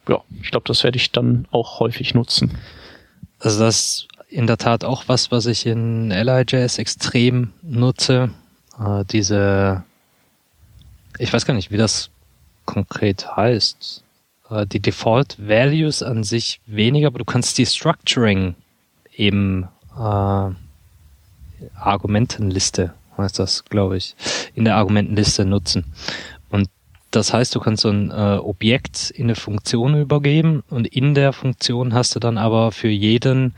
[0.07, 2.57] ja, ich glaube, das werde ich dann auch häufig nutzen.
[3.39, 8.31] Also das ist in der Tat auch was, was ich in LIJS extrem nutze.
[8.79, 9.84] Äh, diese
[11.21, 12.10] ich weiß gar nicht, wie das
[12.65, 14.03] konkret heißt.
[14.49, 18.56] Äh, die Default Values an sich weniger, aber du kannst die Structuring
[19.15, 19.67] eben
[19.98, 20.50] äh,
[21.75, 24.15] Argumentenliste, heißt das, glaube ich,
[24.55, 25.85] in der Argumentenliste nutzen.
[26.49, 26.69] Und
[27.12, 31.33] das heißt, du kannst so ein äh, Objekt in eine Funktion übergeben und in der
[31.33, 33.53] Funktion hast du dann aber für jeden,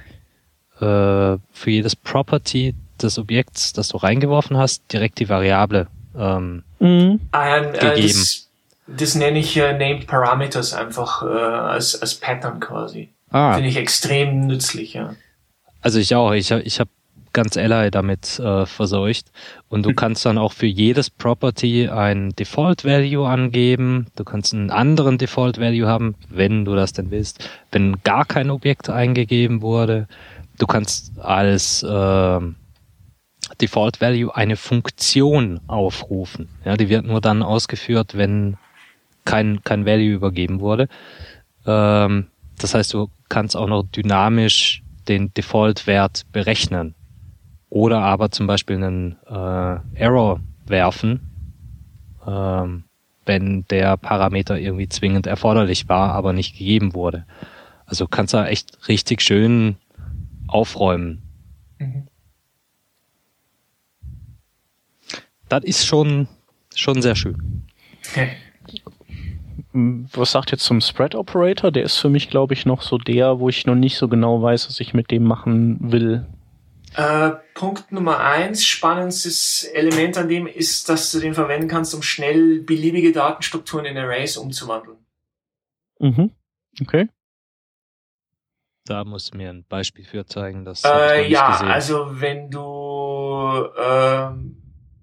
[0.77, 5.87] äh, für jedes Property des Objekts, das du reingeworfen hast, direkt die Variable
[6.17, 7.19] ähm, mhm.
[7.31, 8.07] ah, äh, gegeben.
[8.07, 8.49] Das,
[8.87, 13.09] das nenne ich äh, Named Parameters einfach äh, als, als Pattern quasi.
[13.29, 13.53] Ah.
[13.53, 15.15] Finde ich extrem nützlich, ja.
[15.81, 16.31] Also ich auch.
[16.33, 16.89] Ich, ich habe
[17.33, 19.31] ganz Ally damit äh, verseucht.
[19.69, 19.95] Und du hm.
[19.95, 24.07] kannst dann auch für jedes Property ein Default Value angeben.
[24.15, 27.49] Du kannst einen anderen Default Value haben, wenn du das denn willst.
[27.71, 30.07] Wenn gar kein Objekt eingegeben wurde.
[30.59, 32.39] Du kannst als äh,
[33.59, 36.49] Default Value eine Funktion aufrufen.
[36.63, 38.57] Ja, die wird nur dann ausgeführt, wenn
[39.25, 40.87] kein, kein Value übergeben wurde.
[41.65, 42.27] Ähm,
[42.59, 46.95] das heißt, du kannst auch noch dynamisch den Default-Wert berechnen.
[47.73, 51.21] Oder aber zum Beispiel einen äh, Error werfen,
[52.23, 52.83] ähm,
[53.25, 57.25] wenn der Parameter irgendwie zwingend erforderlich war, aber nicht gegeben wurde.
[57.87, 59.77] Also kannst du echt richtig schön
[60.47, 61.23] aufräumen.
[61.79, 62.07] Mhm.
[65.49, 66.27] Das ist schon,
[66.75, 67.63] schon sehr schön.
[69.73, 71.71] Was sagt jetzt zum Spread Operator?
[71.71, 74.43] Der ist für mich, glaube ich, noch so der, wo ich noch nicht so genau
[74.43, 76.27] weiß, was ich mit dem machen will.
[76.95, 82.01] Äh, Punkt Nummer eins, spannendstes Element an dem ist, dass du den verwenden kannst, um
[82.01, 84.97] schnell beliebige Datenstrukturen in Arrays umzuwandeln.
[85.99, 86.31] Mhm.
[86.81, 87.09] Okay.
[88.85, 91.67] Da musst du mir ein Beispiel für zeigen, dass äh, ja, gesehen.
[91.69, 94.29] also wenn du äh,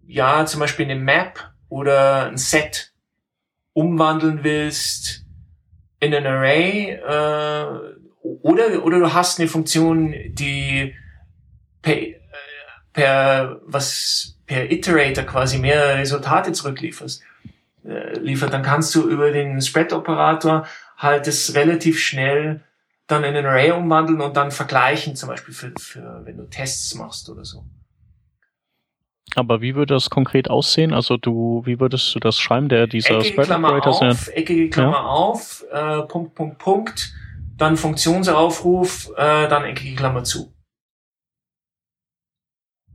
[0.07, 2.93] ja zum Beispiel eine Map oder ein Set
[3.72, 5.24] umwandeln willst
[5.99, 7.66] in ein Array äh,
[8.22, 10.95] oder oder du hast eine Funktion, die
[11.83, 11.97] per,
[12.93, 17.22] per was per Iterator quasi mehr Resultate zurücklieferst,
[17.85, 20.66] äh, liefert, dann kannst du über den Spread-Operator
[20.97, 22.62] halt das relativ schnell
[23.07, 26.95] dann in ein Array umwandeln und dann vergleichen, zum Beispiel für, für wenn du Tests
[26.95, 27.64] machst oder so.
[29.37, 30.93] Aber wie würde das konkret aussehen?
[30.93, 34.33] Also du, wie würdest du das schreiben, der dieser eckige Spread Klammer Operator auf, ja.
[34.33, 35.05] eckige Klammer ja.
[35.05, 37.12] auf, äh, Punkt, Punkt, Punkt,
[37.57, 40.53] dann Funktionsaufruf, äh, dann eckige Klammer zu.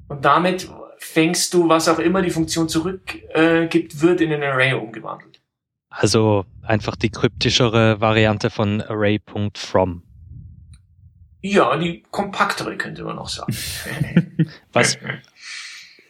[0.07, 4.73] Und damit fängst du, was auch immer die Funktion zurückgibt, äh, wird in ein Array
[4.73, 5.41] umgewandelt.
[5.89, 10.03] Also einfach die kryptischere Variante von array.from.
[11.41, 13.55] Ja, die kompaktere könnte man auch sagen.
[14.73, 14.97] was,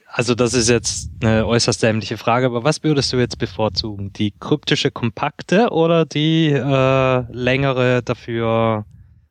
[0.07, 4.13] also das ist jetzt eine äußerst dämliche Frage, aber was würdest du jetzt bevorzugen?
[4.13, 8.85] Die kryptische kompakte oder die äh, längere, dafür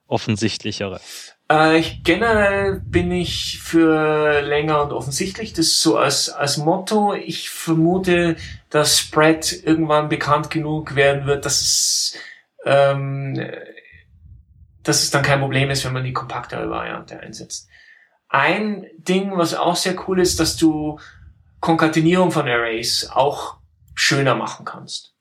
[0.07, 1.01] offensichtlichere?
[1.51, 5.53] Äh, ich, generell bin ich für länger und offensichtlich.
[5.53, 7.15] Das ist so als, als Motto.
[7.15, 8.37] Ich vermute,
[8.71, 12.19] dass Spread irgendwann bekannt genug werden wird, dass es,
[12.65, 13.35] ähm,
[14.83, 17.69] dass es dann kein Problem ist, wenn man die kompaktere Variante einsetzt.
[18.29, 20.99] Ein Ding, was auch sehr cool ist, dass du
[21.61, 23.59] Konkatenierung von Arrays auch
[23.95, 25.15] schöner machen kannst.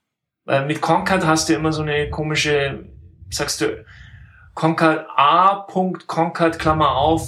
[0.46, 2.90] Weil mit Concat hast du immer so eine komische,
[3.30, 3.86] sagst du,
[4.54, 5.66] Concat A.
[6.08, 7.28] Concat Klammer auf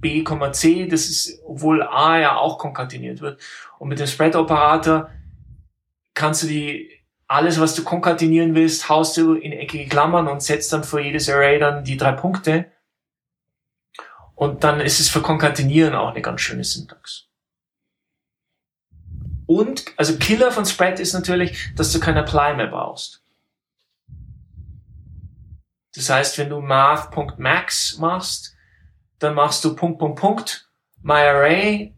[0.00, 0.86] B, C.
[0.86, 3.40] Das ist, obwohl A ja auch konkateniert wird.
[3.78, 5.10] Und mit dem Spread-Operator
[6.14, 6.90] kannst du die,
[7.26, 11.28] alles, was du konkatenieren willst, haust du in eckige Klammern und setzt dann für jedes
[11.28, 12.70] Array dann die drei Punkte.
[14.34, 17.28] Und dann ist es für Konkatenieren auch eine ganz schöne Syntax.
[19.46, 23.23] Und, also Killer von Spread ist natürlich, dass du kein Apply mehr brauchst.
[25.94, 28.56] Das heißt, wenn du math.max machst,
[29.18, 30.68] dann machst du Punkt, Punkt, Punkt,
[31.02, 31.94] myArray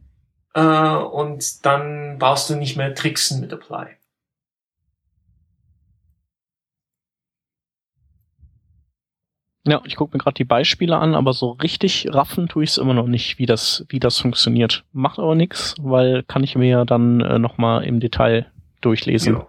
[0.55, 3.97] äh, und dann brauchst du nicht mehr tricksen mit apply.
[9.67, 12.79] Ja, ich gucke mir gerade die Beispiele an, aber so richtig raffen tue ich es
[12.79, 14.85] immer noch nicht, wie das, wie das funktioniert.
[14.93, 18.47] Macht aber nichts, weil kann ich mir ja dann äh, nochmal im Detail
[18.81, 19.35] durchlesen.
[19.35, 19.47] Ja.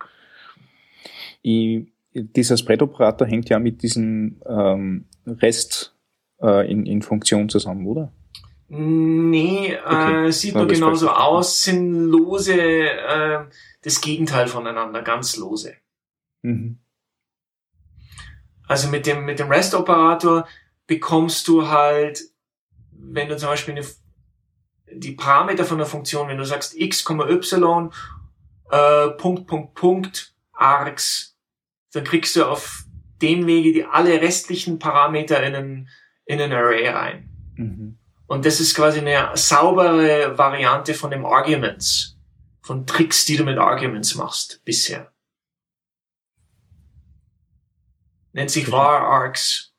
[2.24, 5.96] Dieser Spread-Operator hängt ja mit diesem ähm, Rest
[6.42, 8.12] äh, in, in Funktion zusammen, oder?
[8.70, 10.28] Nee, äh, okay.
[10.28, 13.40] äh, sieht nur genauso aus, sind lose, äh,
[13.82, 15.76] das Gegenteil voneinander, ganz lose.
[16.42, 16.80] Mhm.
[18.68, 20.46] Also mit dem, mit dem REST-Operator
[20.86, 22.22] bekommst du halt,
[22.92, 23.86] wenn du zum Beispiel eine,
[24.92, 27.92] die Parameter von der Funktion, wenn du sagst x, y,
[28.70, 31.37] äh, Punkt, Punkt, Punkt, args
[31.94, 32.86] dann kriegst du auf
[33.22, 35.90] dem Wege die alle restlichen Parameter in ein,
[36.26, 37.30] in ein Array rein.
[37.56, 37.98] Mhm.
[38.28, 42.18] Und das ist quasi eine saubere Variante von dem Arguments,
[42.62, 45.12] von Tricks, die du mit Arguments machst bisher.
[48.34, 49.74] Nennt sich var args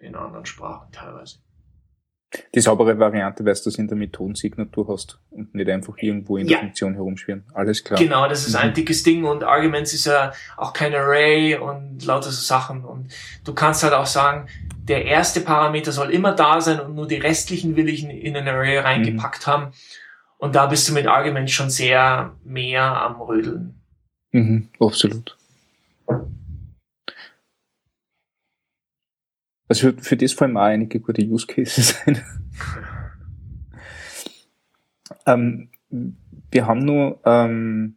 [0.00, 1.38] in anderen Sprachen teilweise.
[2.54, 6.36] Die saubere Variante weißt du, dass du in der Methodensignatur hast und nicht einfach irgendwo
[6.36, 6.56] in ja.
[6.56, 7.44] der Funktion herumschwirren.
[7.52, 7.98] Alles klar.
[7.98, 8.60] Genau, das ist mhm.
[8.60, 12.84] ein dickes Ding und Arguments ist ja auch kein Array und lauter so Sachen.
[12.84, 13.12] Und
[13.44, 17.16] du kannst halt auch sagen, der erste Parameter soll immer da sein und nur die
[17.16, 19.50] restlichen will ich in, in ein Array reingepackt mhm.
[19.50, 19.72] haben.
[20.38, 23.80] Und da bist du mit Argument schon sehr mehr am Rödeln.
[24.32, 25.36] Mhm, absolut.
[29.72, 32.20] Also für, für das fallen mir auch einige gute Use Cases ein.
[35.24, 35.70] ähm,
[36.50, 37.96] wir haben nur ähm,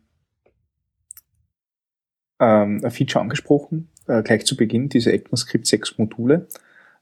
[2.40, 6.48] ähm, ein Feature angesprochen, äh, gleich zu Beginn, diese ECMAScript 6 Module.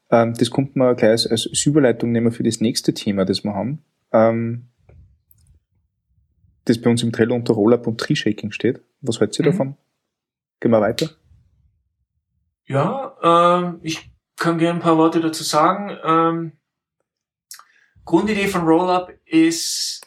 [0.09, 3.53] Ähm, das kommt man gleich als, als Überleitung nehmen für das nächste Thema, das wir
[3.53, 3.83] haben.
[4.11, 4.69] Ähm,
[6.65, 8.81] das bei uns im Trello unter Rollup und Tree Shaking steht.
[9.01, 9.51] Was haltet ihr mhm.
[9.51, 9.77] davon?
[10.61, 11.11] Gehen wir weiter?
[12.65, 15.97] Ja, ähm, ich kann gerne ein paar Worte dazu sagen.
[16.03, 16.51] Ähm,
[18.05, 20.01] Grundidee von Rollup ist,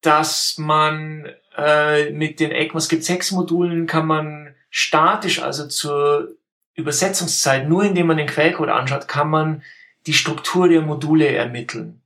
[0.00, 6.36] dass man äh, mit den ECMAScript 6 Modulen kann man statisch, also zur
[6.74, 9.62] Übersetzungszeit, nur indem man den Quellcode anschaut, kann man
[10.06, 12.02] die Struktur der Module ermitteln,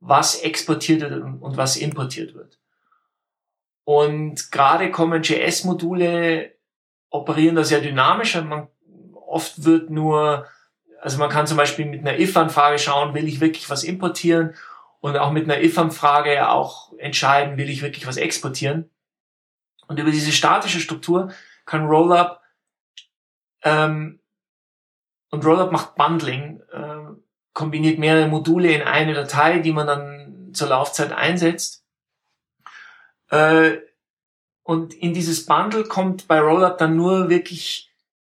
[0.00, 2.58] was exportiert wird und was importiert wird.
[3.84, 6.52] Und gerade Common JS Module
[7.08, 8.34] operieren da sehr dynamisch.
[8.34, 8.68] Man,
[9.28, 10.46] oft wird nur,
[11.00, 14.54] also man kann zum Beispiel mit einer if-Anfrage schauen, will ich wirklich was importieren
[15.00, 18.90] und auch mit einer if-Anfrage auch entscheiden, will ich wirklich was exportieren.
[19.86, 21.32] Und über diese statische Struktur
[21.64, 22.40] kann Rollup
[23.62, 24.20] ähm,
[25.30, 27.14] und Rollup macht Bundling, äh,
[27.52, 31.84] kombiniert mehrere Module in eine Datei, die man dann zur Laufzeit einsetzt.
[33.30, 33.78] Äh,
[34.62, 37.90] und in dieses Bundle kommt bei Rollup dann nur wirklich,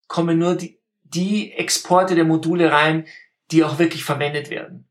[0.08, 0.77] kommen nur die,
[1.14, 3.06] die Exporte der Module rein,
[3.50, 4.86] die auch wirklich verwendet werden.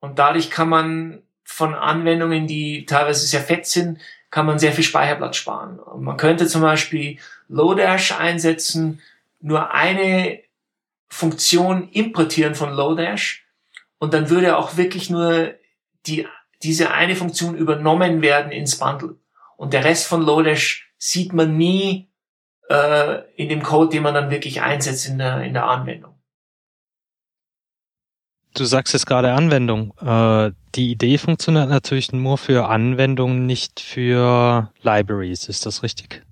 [0.00, 3.98] Und dadurch kann man von Anwendungen, die teilweise sehr fett sind,
[4.30, 5.78] kann man sehr viel Speicherplatz sparen.
[5.78, 7.18] Und man könnte zum Beispiel
[7.48, 9.00] Lodash einsetzen,
[9.40, 10.40] nur eine
[11.08, 13.46] Funktion importieren von Lodash
[13.98, 15.54] und dann würde auch wirklich nur
[16.06, 16.26] die,
[16.62, 19.16] diese eine Funktion übernommen werden ins Bundle.
[19.56, 22.08] Und der Rest von Lodash sieht man nie
[22.68, 26.14] äh, in dem Code, den man dann wirklich einsetzt in der, in der Anwendung.
[28.54, 29.92] Du sagst jetzt gerade Anwendung.
[29.98, 35.48] Äh, die Idee funktioniert natürlich nur für Anwendungen, nicht für Libraries.
[35.48, 36.22] Ist das richtig?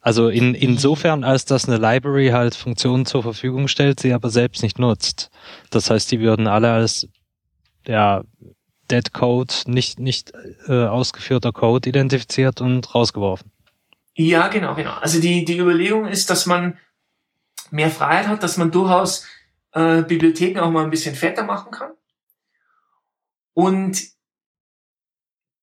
[0.00, 4.62] Also in, insofern, als dass eine Library halt Funktionen zur Verfügung stellt, sie aber selbst
[4.62, 5.30] nicht nutzt.
[5.68, 7.06] Das heißt, die würden alle als
[7.86, 8.22] ja,
[8.90, 10.32] Dead Code, nicht, nicht
[10.68, 13.52] äh, ausgeführter Code identifiziert und rausgeworfen.
[14.22, 14.92] Ja, genau, genau.
[14.96, 16.76] Also die, die Überlegung ist, dass man
[17.70, 19.26] mehr Freiheit hat, dass man durchaus
[19.72, 21.92] äh, Bibliotheken auch mal ein bisschen fetter machen kann.
[23.54, 23.98] Und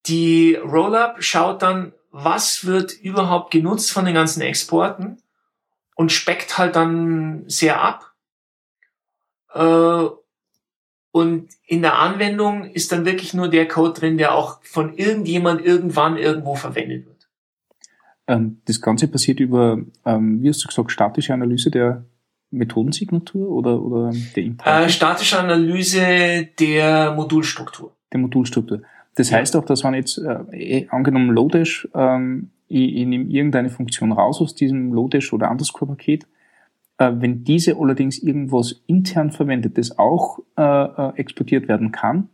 [0.06, 5.22] die Rollup schaut dann, was wird überhaupt genutzt von den ganzen Exporten
[5.94, 8.12] und speckt halt dann sehr ab.
[9.54, 10.08] Äh,
[11.12, 15.64] und in der Anwendung ist dann wirklich nur der Code drin, der auch von irgendjemand
[15.64, 17.17] irgendwann irgendwo verwendet wird.
[18.28, 22.04] Ähm, das Ganze passiert über, ähm, wie hast du gesagt, statische Analyse der
[22.50, 24.84] Methodensignatur oder, oder der Import?
[24.84, 27.96] Äh, statische Analyse der Modulstruktur.
[28.12, 28.82] Der Modulstruktur.
[29.14, 33.70] Das heißt auch, dass man jetzt äh, eh, angenommen Lodash, ähm, ich, ich nehme irgendeine
[33.70, 36.26] Funktion raus aus diesem Lodash oder Underscore-Paket,
[36.98, 42.28] äh, wenn diese allerdings irgendwas intern verwendet, das auch äh, äh, exportiert werden kann,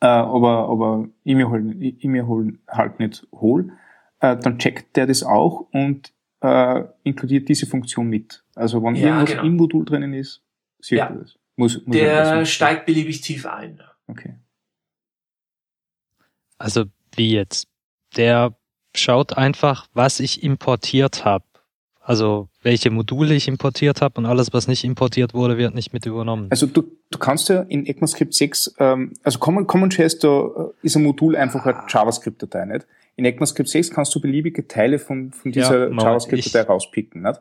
[0.00, 3.72] äh, aber, aber ich mir, halt, ich, ich mir halt, halt nicht hol,
[4.20, 8.44] äh, dann checkt der das auch und äh, inkludiert diese Funktion mit.
[8.54, 9.44] Also wenn ja, irgendwas genau.
[9.44, 10.42] im Modul drinnen ist,
[10.80, 11.06] sieht ja.
[11.06, 11.38] er das.
[11.56, 13.80] Muss, muss der steigt beliebig tief ein.
[14.06, 14.34] Okay.
[16.58, 17.68] Also wie jetzt?
[18.16, 18.54] Der
[18.94, 21.44] schaut einfach, was ich importiert habe.
[22.00, 26.06] Also welche Module ich importiert habe und alles, was nicht importiert wurde, wird nicht mit
[26.06, 26.46] übernommen.
[26.50, 30.50] Also du, du kannst ja in ECMAScript 6, ähm, also Common, CommonJS, da äh,
[30.80, 32.86] ist ein Modul einfach eine JavaScript-Datei, nicht?
[33.18, 37.40] In ECMAScript 6 kannst du beliebige Teile von, von dieser ja, JavaScript-Datei rauspicken, nicht?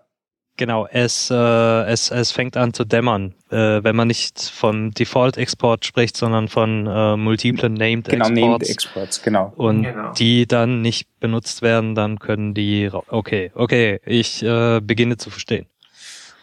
[0.58, 5.86] Genau, es, äh, es, es fängt an zu dämmern, äh, wenn man nicht von Default-Export
[5.86, 8.34] spricht, sondern von äh, multiplen Named genau, Exports.
[8.34, 9.54] Genau, Named Exports, genau.
[9.56, 10.14] Und genau.
[10.14, 15.68] die dann nicht benutzt werden, dann können die, okay, okay, ich äh, beginne zu verstehen.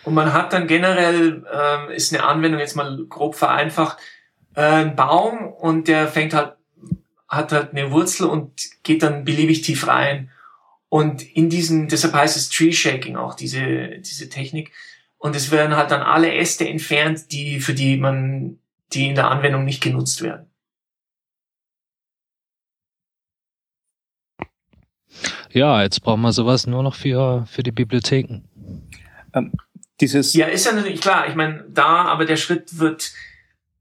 [0.04, 3.98] Und man hat dann generell, ähm, ist eine Anwendung jetzt mal grob vereinfacht,
[4.54, 6.52] äh, ein Baum und der fängt halt,
[7.34, 10.30] hat halt eine Wurzel und geht dann beliebig tief rein.
[10.88, 14.72] Und in diesen, deshalb heißt es Tree Shaking auch, diese, diese Technik.
[15.18, 18.58] Und es werden halt dann alle Äste entfernt, die, für die man,
[18.92, 20.46] die in der Anwendung nicht genutzt werden.
[25.50, 28.42] Ja, jetzt brauchen wir sowas nur noch für, für die Bibliotheken.
[29.32, 29.52] Ähm,
[30.00, 31.28] dieses ja, ist ja natürlich klar.
[31.28, 33.12] Ich meine, da, aber der Schritt wird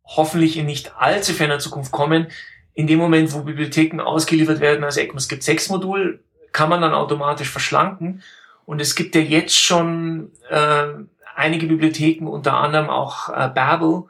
[0.06, 2.28] hoffentlich in nicht allzu ferner Zukunft kommen.
[2.74, 7.50] In dem Moment, wo Bibliotheken ausgeliefert werden als ECMAScript 6 Modul, kann man dann automatisch
[7.50, 8.24] verschlanken.
[8.66, 10.88] Und es gibt ja jetzt schon äh,
[11.36, 14.06] einige Bibliotheken, unter anderem auch äh, Babel,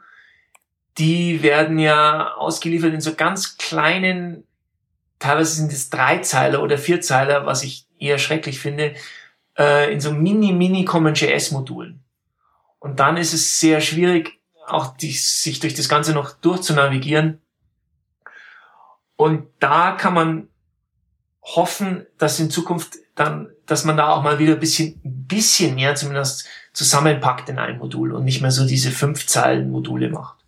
[0.98, 4.44] die werden ja ausgeliefert in so ganz kleinen,
[5.18, 8.94] teilweise sind es Dreizeiler oder Vierzeiler, was ich eher schrecklich finde,
[9.58, 12.04] äh, in so mini, mini Common JS Modulen.
[12.78, 17.40] Und dann ist es sehr schwierig, auch die, sich durch das Ganze noch durchzunavigieren.
[19.16, 20.48] Und da kann man
[21.42, 25.74] hoffen, dass in Zukunft dann, dass man da auch mal wieder ein bisschen, ein bisschen
[25.74, 30.38] mehr zumindest zusammenpackt in ein Modul und nicht mehr so diese fünf Zeilen Module macht.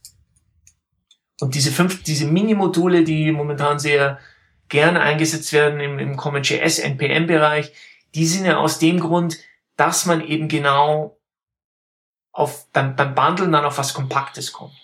[1.41, 4.19] Und diese fünf, diese Mini-Module, die momentan sehr
[4.69, 7.73] gerne eingesetzt werden im, im CommonJS NPM-Bereich,
[8.15, 9.39] die sind ja aus dem Grund,
[9.77, 11.19] dass man eben genau
[12.33, 14.75] auf, beim, beim Bundeln dann auf was Kompaktes kommt.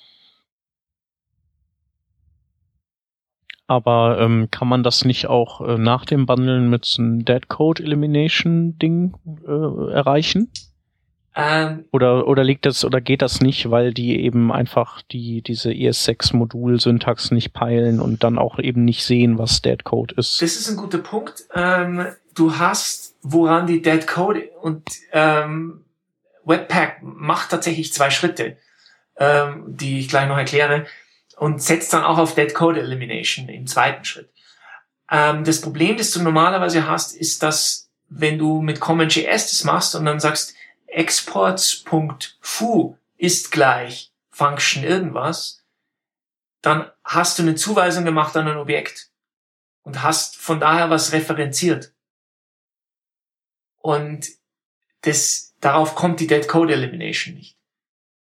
[3.73, 7.49] Aber ähm, kann man das nicht auch äh, nach dem Bundeln mit so einem Dead
[7.49, 9.15] Code Elimination Ding
[9.47, 10.53] äh, erreichen?
[11.35, 15.71] Ähm, oder, oder liegt das, oder geht das nicht, weil die eben einfach die, diese
[15.71, 20.43] ES6-Modul-Syntax nicht peilen und dann auch eben nicht sehen, was Dead Code ist?
[20.43, 21.47] Das ist ein guter Punkt.
[21.55, 22.05] Ähm,
[22.35, 25.87] du hast, woran die Dead Code und ähm,
[26.45, 28.59] Webpack macht tatsächlich zwei Schritte,
[29.17, 30.85] ähm, die ich gleich noch erkläre
[31.39, 34.33] und setzt dann auch auf Dead Code Elimination im zweiten Schritt.
[35.11, 39.95] Ähm, das Problem, das du normalerweise hast, ist, dass wenn du mit CommonJS das machst
[39.95, 40.55] und dann sagst,
[40.87, 45.65] exports.foo ist gleich Function irgendwas,
[46.61, 49.11] dann hast du eine Zuweisung gemacht an ein Objekt
[49.83, 51.93] und hast von daher was referenziert.
[53.79, 54.29] Und
[55.03, 57.59] das, darauf kommt die Dead Code Elimination nicht.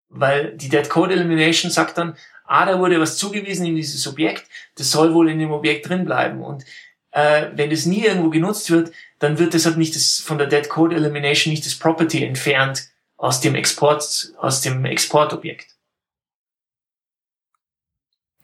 [0.07, 2.17] Weil die Dead Code Elimination sagt dann,
[2.49, 4.45] ah, da wurde was zugewiesen in dieses Objekt,
[4.75, 6.41] das soll wohl in dem Objekt drin bleiben.
[6.41, 6.65] Und
[7.11, 10.67] äh, wenn es nie irgendwo genutzt wird, dann wird deshalb nicht das, von der Dead
[10.67, 15.75] Code Elimination nicht das Property entfernt aus dem Export, aus dem Exportobjekt.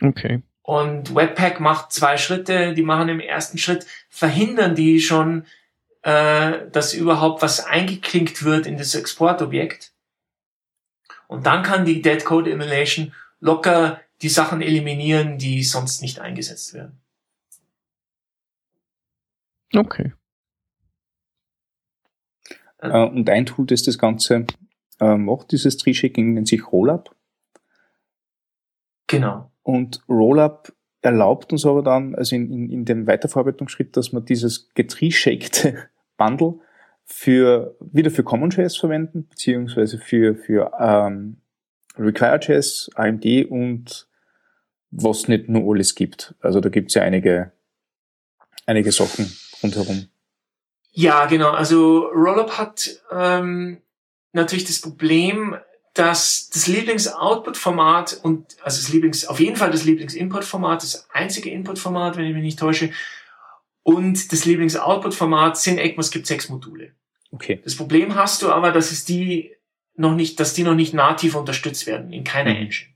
[0.01, 0.43] Okay.
[0.62, 2.74] Und Webpack macht zwei Schritte.
[2.74, 5.45] Die machen im ersten Schritt, verhindern die schon,
[6.01, 9.93] äh, dass überhaupt was eingeklinkt wird in das Exportobjekt.
[11.28, 13.14] Und dann kann die Dead Code Elimination
[13.45, 16.99] locker die Sachen eliminieren, die sonst nicht eingesetzt werden.
[19.73, 20.13] Okay.
[22.79, 24.47] Äh, und ein Tool, das das Ganze
[24.99, 27.15] äh, macht, dieses Tree-Shaking, nennt sich Rollup.
[29.07, 29.51] Genau.
[29.63, 34.73] Und Rollup erlaubt uns aber dann, also in, in, in dem Weiterverarbeitungsschritt, dass man dieses
[34.73, 36.55] getree-shakte Bundle
[37.03, 41.37] für, wieder für CommonJS verwenden, beziehungsweise für, für ähm,
[41.97, 44.07] Require.js, AMD und
[44.91, 46.35] was nicht nur alles gibt.
[46.39, 47.51] Also da gibt's ja einige,
[48.65, 49.31] einige Sachen
[49.61, 50.07] rundherum.
[50.91, 51.51] Ja, genau.
[51.51, 53.81] Also Rollup hat ähm,
[54.31, 55.57] natürlich das Problem,
[55.93, 62.17] dass das Lieblings-Output-Format und also das Lieblings, auf jeden Fall das Lieblings-Input-Format, das einzige Input-Format,
[62.17, 62.91] wenn ich mich nicht täusche,
[63.83, 66.91] und das Lieblings-Output-Format sind ECMAScript 6 Module.
[67.31, 67.61] Okay.
[67.63, 69.55] Das Problem hast du aber, dass es die
[69.97, 72.57] noch nicht, dass die noch nicht nativ unterstützt werden in keiner mhm.
[72.57, 72.89] Engine.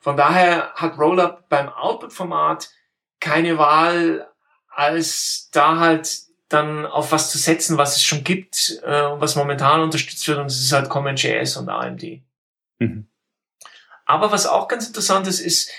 [0.00, 2.70] Von daher hat Rollup beim Output-Format
[3.20, 4.28] keine Wahl,
[4.68, 9.34] als da halt dann auf was zu setzen, was es schon gibt äh, und was
[9.34, 12.22] momentan unterstützt wird und es ist halt CommonJS und AMD.
[12.78, 13.08] Mhm.
[14.04, 15.70] Aber was auch ganz interessant ist, ist,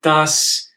[0.00, 0.70] dass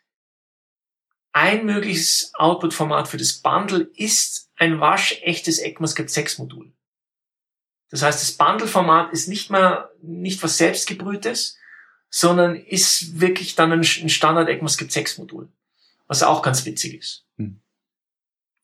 [1.32, 6.75] ein mögliches Output-Format für das Bundle ist ein waschechtes ECMAScript 6 Modul.
[7.92, 11.58] Das heißt, das Bundle-Format ist nicht mehr, nicht was selbstgebrühtes,
[12.10, 15.50] sondern ist wirklich dann ein Standard ECMAScript 6 Modul.
[16.08, 17.26] Was auch ganz witzig ist.
[17.38, 17.60] Hm.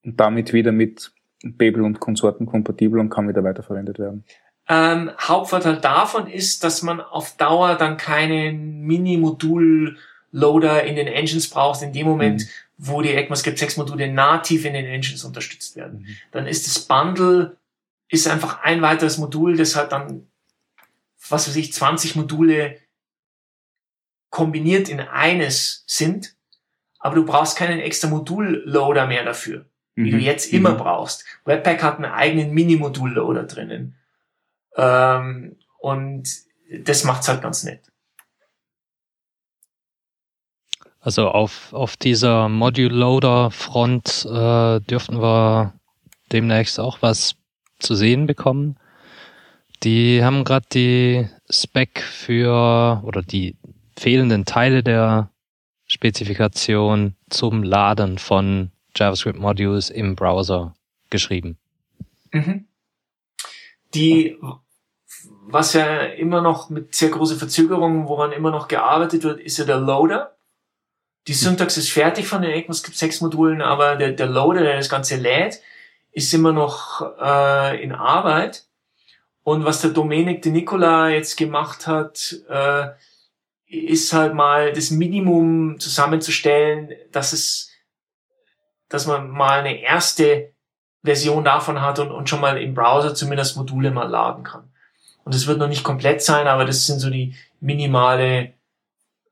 [0.04, 1.12] Und damit wieder mit
[1.44, 4.24] Babel und Konsorten kompatibel und kann wieder weiterverwendet werden.
[4.70, 11.82] Ähm, Hauptvorteil davon ist, dass man auf Dauer dann keinen Mini-Modul-Loader in den Engines braucht,
[11.82, 12.48] in dem Moment, mhm.
[12.78, 16.00] wo die ECMAScript 6 Module nativ in den Engines unterstützt werden.
[16.00, 16.08] Mhm.
[16.32, 17.58] Dann ist das Bundle
[18.12, 20.30] ist einfach ein weiteres Modul, das halt dann,
[21.30, 22.78] was weiß ich, 20 Module
[24.30, 26.36] kombiniert in eines sind,
[27.00, 30.06] aber du brauchst keinen extra Modul-Loader mehr dafür mhm.
[30.06, 30.24] wie du mhm.
[30.24, 30.78] jetzt immer mhm.
[30.78, 31.26] brauchst.
[31.46, 33.96] Webpack hat einen eigenen Mini-Modul-Loader drinnen.
[34.76, 36.30] Ähm, und
[36.84, 37.82] das macht's halt ganz nett.
[41.00, 45.74] Also auf, auf dieser Module-Loader-Front äh, dürften wir
[46.32, 47.36] demnächst auch was
[47.82, 48.78] zu sehen bekommen.
[49.84, 53.56] Die haben gerade die Spec für oder die
[53.98, 55.30] fehlenden Teile der
[55.88, 60.76] Spezifikation zum Laden von JavaScript-Modules im Browser
[61.10, 61.58] geschrieben.
[62.32, 62.66] Mhm.
[63.94, 64.38] Die,
[65.48, 69.66] was ja immer noch mit sehr großer Verzögerung, woran immer noch gearbeitet wird, ist ja
[69.66, 70.36] der Loader.
[71.28, 74.90] Die Syntax ist fertig von den ECMAScript 6 Modulen, aber der, der Loader, der das
[74.90, 75.62] Ganze lädt,
[76.12, 78.66] ist immer noch äh, in Arbeit.
[79.44, 82.90] Und was der Domenik de Nicola jetzt gemacht hat, äh,
[83.68, 87.72] ist halt mal das Minimum zusammenzustellen, dass es,
[88.90, 90.52] dass man mal eine erste
[91.04, 94.72] Version davon hat und, und schon mal im Browser zumindest Module mal laden kann.
[95.24, 98.54] Und es wird noch nicht komplett sein, aber das sind so die minimale,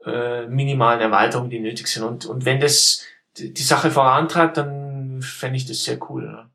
[0.06, 2.04] äh, minimalen Erweiterungen, die nötig sind.
[2.04, 3.04] Und, und wenn das
[3.38, 6.32] die, Sache vorantreibt, dann fände ich das sehr cool.
[6.32, 6.49] Ne?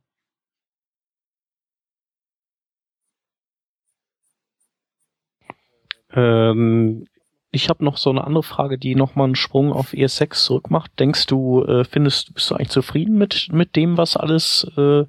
[6.15, 7.07] Ähm,
[7.51, 10.91] ich habe noch so eine andere Frage, die nochmal einen Sprung auf ES6 zurückmacht.
[10.99, 15.05] Denkst du, äh, findest, bist du eigentlich zufrieden mit, mit dem, was alles äh,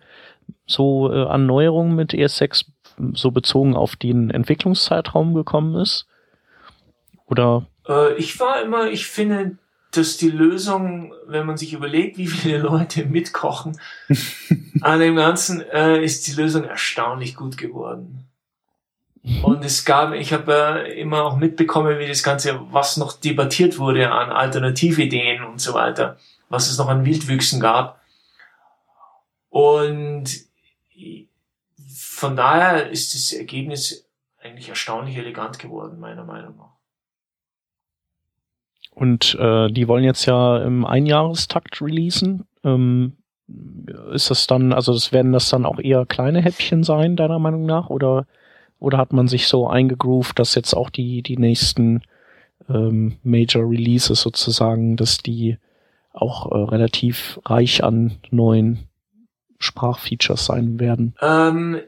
[0.67, 2.65] so äh, an Neuerungen mit ES6
[3.13, 6.05] so bezogen auf den Entwicklungszeitraum gekommen ist?
[7.25, 7.65] Oder?
[7.87, 9.57] Äh, ich war immer, ich finde,
[9.91, 13.79] dass die Lösung, wenn man sich überlegt, wie viele Leute mitkochen
[14.81, 18.27] an dem Ganzen, äh, ist die Lösung erstaunlich gut geworden.
[19.41, 23.79] Und es gab, ich habe äh, immer auch mitbekommen, wie das Ganze, was noch debattiert
[23.79, 26.17] wurde an Alternativideen und so weiter,
[26.49, 27.99] was es noch an Wildwüchsen gab.
[29.49, 30.29] Und
[31.91, 34.07] von daher ist das Ergebnis
[34.43, 36.75] eigentlich erstaunlich elegant geworden, meiner Meinung nach.
[38.91, 42.45] Und äh, die wollen jetzt ja im Einjahrestakt releasen.
[42.63, 43.17] Ähm,
[44.13, 47.65] ist das dann, also das werden das dann auch eher kleine Häppchen sein, deiner Meinung
[47.65, 47.89] nach?
[47.89, 48.27] Oder
[48.85, 52.03] oder hat man sich so eingegroovt, dass jetzt auch die, die nächsten
[52.69, 55.57] ähm, Major Releases sozusagen, dass die
[56.13, 58.87] auch äh, relativ reich an neuen
[59.57, 61.15] Sprachfeatures sein werden?
[61.19, 61.79] Ähm,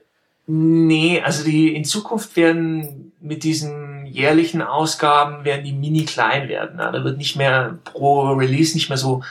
[0.47, 6.79] nee, also die in Zukunft werden mit diesen jährlichen Ausgaben werden die mini klein werden.
[6.79, 9.21] Da wird nicht mehr pro Release nicht mehr so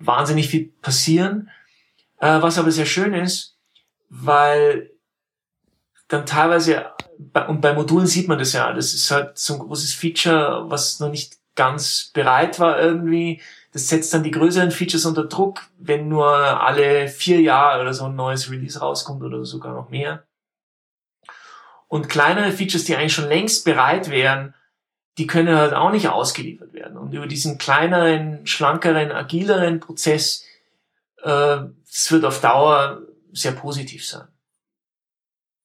[0.00, 1.50] wahnsinnig viel passieren.
[2.18, 3.56] Äh, was aber sehr schön ist,
[4.08, 4.90] weil
[6.14, 6.86] dann teilweise,
[7.48, 11.00] und bei Modulen sieht man das ja, das ist halt so ein großes Feature, was
[11.00, 13.40] noch nicht ganz bereit war irgendwie.
[13.72, 18.04] Das setzt dann die größeren Features unter Druck, wenn nur alle vier Jahre oder so
[18.04, 20.24] ein neues Release rauskommt oder sogar noch mehr.
[21.88, 24.54] Und kleinere Features, die eigentlich schon längst bereit wären,
[25.18, 26.96] die können halt auch nicht ausgeliefert werden.
[26.96, 30.44] Und über diesen kleineren, schlankeren, agileren Prozess,
[31.22, 33.02] äh, das wird auf Dauer
[33.32, 34.26] sehr positiv sein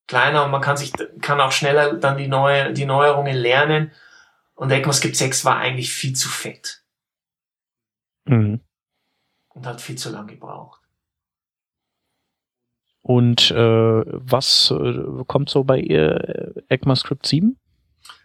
[0.09, 0.91] kleiner und man kann sich,
[1.21, 3.91] kann auch schneller dann die neue, die Neuerungen lernen.
[4.55, 6.83] Und ECMAScript 6 war eigentlich viel zu fett.
[8.25, 8.59] Mhm.
[9.49, 10.81] Und hat viel zu lang gebraucht.
[13.01, 17.57] Und äh, was äh, kommt so bei ihr ECMAScript 7?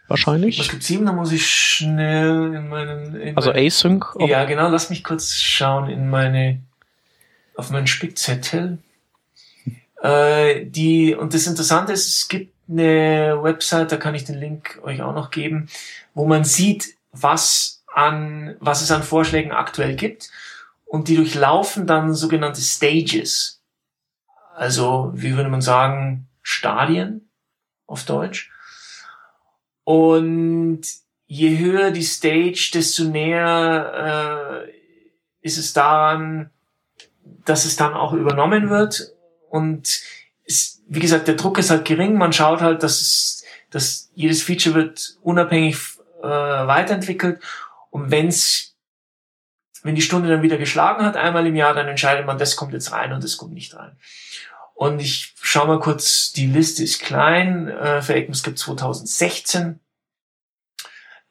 [0.07, 0.57] Wahrscheinlich.
[0.57, 3.15] ECMAScript 7, da muss ich schnell in meinen.
[3.15, 4.05] In also meine, Async?
[4.19, 6.63] Ja, genau, lass mich kurz schauen in meine
[7.55, 8.79] auf meinen Spickzettel.
[10.01, 14.79] Äh, die, und das Interessante ist, es gibt eine Website, da kann ich den Link
[14.83, 15.67] euch auch noch geben,
[16.13, 20.29] wo man sieht, was an, was es an Vorschlägen aktuell gibt.
[20.85, 23.61] Und die durchlaufen dann sogenannte Stages.
[24.53, 27.29] Also, wie würde man sagen, Stadien
[27.87, 28.51] auf Deutsch.
[29.83, 30.81] Und
[31.27, 34.71] je höher die Stage, desto näher äh,
[35.41, 36.49] ist es daran,
[37.45, 39.14] dass es dann auch übernommen wird
[39.55, 40.01] und
[40.43, 42.17] ist, wie gesagt, der Druck ist halt gering.
[42.17, 45.77] Man schaut halt, dass es, dass jedes Feature wird unabhängig
[46.21, 47.41] äh, weiterentwickelt.
[47.89, 48.75] Und wenn's,
[49.81, 52.73] wenn die Stunde dann wieder geschlagen hat, einmal im Jahr, dann entscheidet man, das kommt
[52.73, 53.97] jetzt rein und das kommt nicht rein.
[54.73, 57.69] Und ich schau mal kurz, die Liste ist klein.
[57.69, 59.79] Äh, für ECMAScript 2016.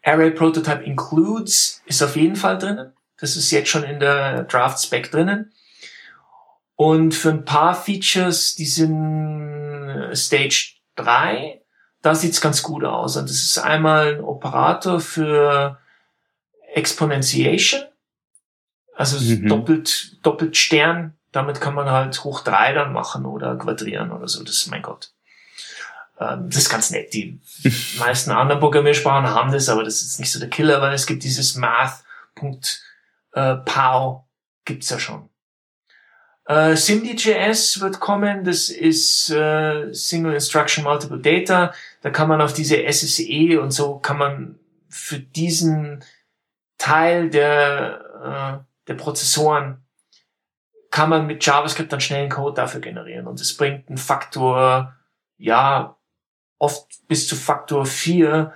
[0.03, 2.95] Array Prototype Includes ist auf jeden Fall drinnen.
[3.18, 5.53] Das ist jetzt schon in der Draft Spec drinnen.
[6.77, 11.61] Und für ein paar Features, die sind äh, Stage 3,
[12.03, 13.16] da sieht's ganz gut aus.
[13.16, 15.79] Und das ist einmal ein Operator für
[16.75, 17.83] Exponentiation,
[18.95, 19.49] also mhm.
[19.49, 21.14] doppelt, doppelt Stern.
[21.33, 24.45] Damit kann man halt hoch drei dann machen oder quadrieren oder so.
[24.45, 25.12] Das ist mein Gott.
[26.20, 27.12] Ähm, das ist ganz nett.
[27.12, 27.41] Die
[27.99, 31.25] meisten anderen Programmiersprachen haben das, aber das ist nicht so der Killer, weil es gibt
[31.25, 32.57] dieses Math.pow,
[33.35, 34.22] äh,
[34.64, 35.29] gibt's ja schon.
[36.47, 41.72] Äh, SIMD.js wird kommen, das ist äh, Single Instruction Multiple Data.
[42.03, 46.05] Da kann man auf diese SSE und so kann man für diesen
[46.76, 49.78] Teil der, äh, der Prozessoren
[50.90, 53.26] kann man mit JavaScript dann schnellen Code dafür generieren.
[53.26, 54.95] Und es bringt einen Faktor,
[55.38, 55.97] ja,
[56.59, 58.53] oft bis zu Faktor 4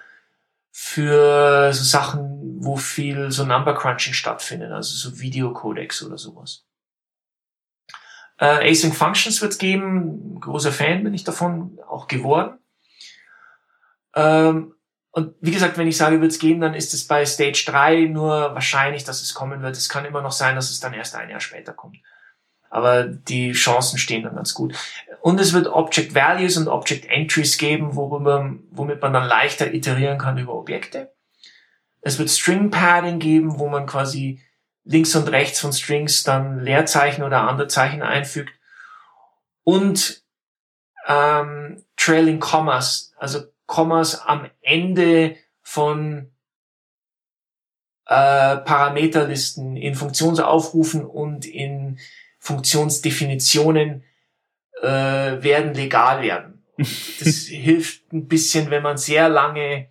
[0.71, 6.68] für so Sachen, wo viel so Number Crunching stattfindet, also so Videocodecs oder sowas.
[8.39, 12.59] Äh, Async Functions wird es geben, großer Fan bin ich davon auch geworden.
[14.15, 14.75] Ähm,
[15.11, 18.05] und wie gesagt, wenn ich sage, wird es gehen, dann ist es bei Stage 3
[18.05, 19.77] nur wahrscheinlich, dass es kommen wird.
[19.77, 21.99] Es kann immer noch sein, dass es dann erst ein Jahr später kommt.
[22.71, 24.75] Aber die Chancen stehen dann ganz gut.
[25.23, 30.19] Und es wird Object Values und Object Entries geben, worüber, womit man dann leichter iterieren
[30.19, 31.13] kann über Objekte.
[32.01, 34.41] Es wird String Padding geben, wo man quasi
[34.89, 38.51] links und rechts von Strings dann Leerzeichen oder andere Zeichen einfügt.
[39.65, 40.23] Und
[41.07, 46.33] ähm, Trailing Commas, also Kommas am Ende von
[48.07, 51.99] äh, Parameterlisten in Funktionsaufrufen und in
[52.39, 54.05] Funktionsdefinitionen
[54.81, 56.65] äh, werden legal werden.
[56.79, 59.91] das hilft ein bisschen, wenn man sehr lange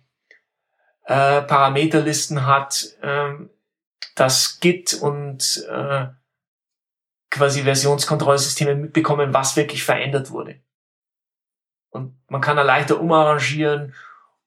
[1.04, 3.50] äh, Parameterlisten hat, ähm,
[4.18, 6.06] dass Git und äh,
[7.30, 10.60] quasi Versionskontrollsysteme mitbekommen, was wirklich verändert wurde.
[11.90, 13.94] Und man kann da leichter umarrangieren.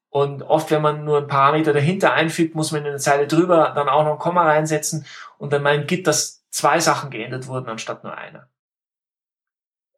[0.08, 3.72] Und oft, wenn man nur ein Parameter dahinter einfügt, muss man in eine Zeile drüber
[3.74, 5.06] dann auch noch ein Komma reinsetzen.
[5.38, 8.48] Und dann meint Git, dass zwei Sachen geändert wurden anstatt nur einer.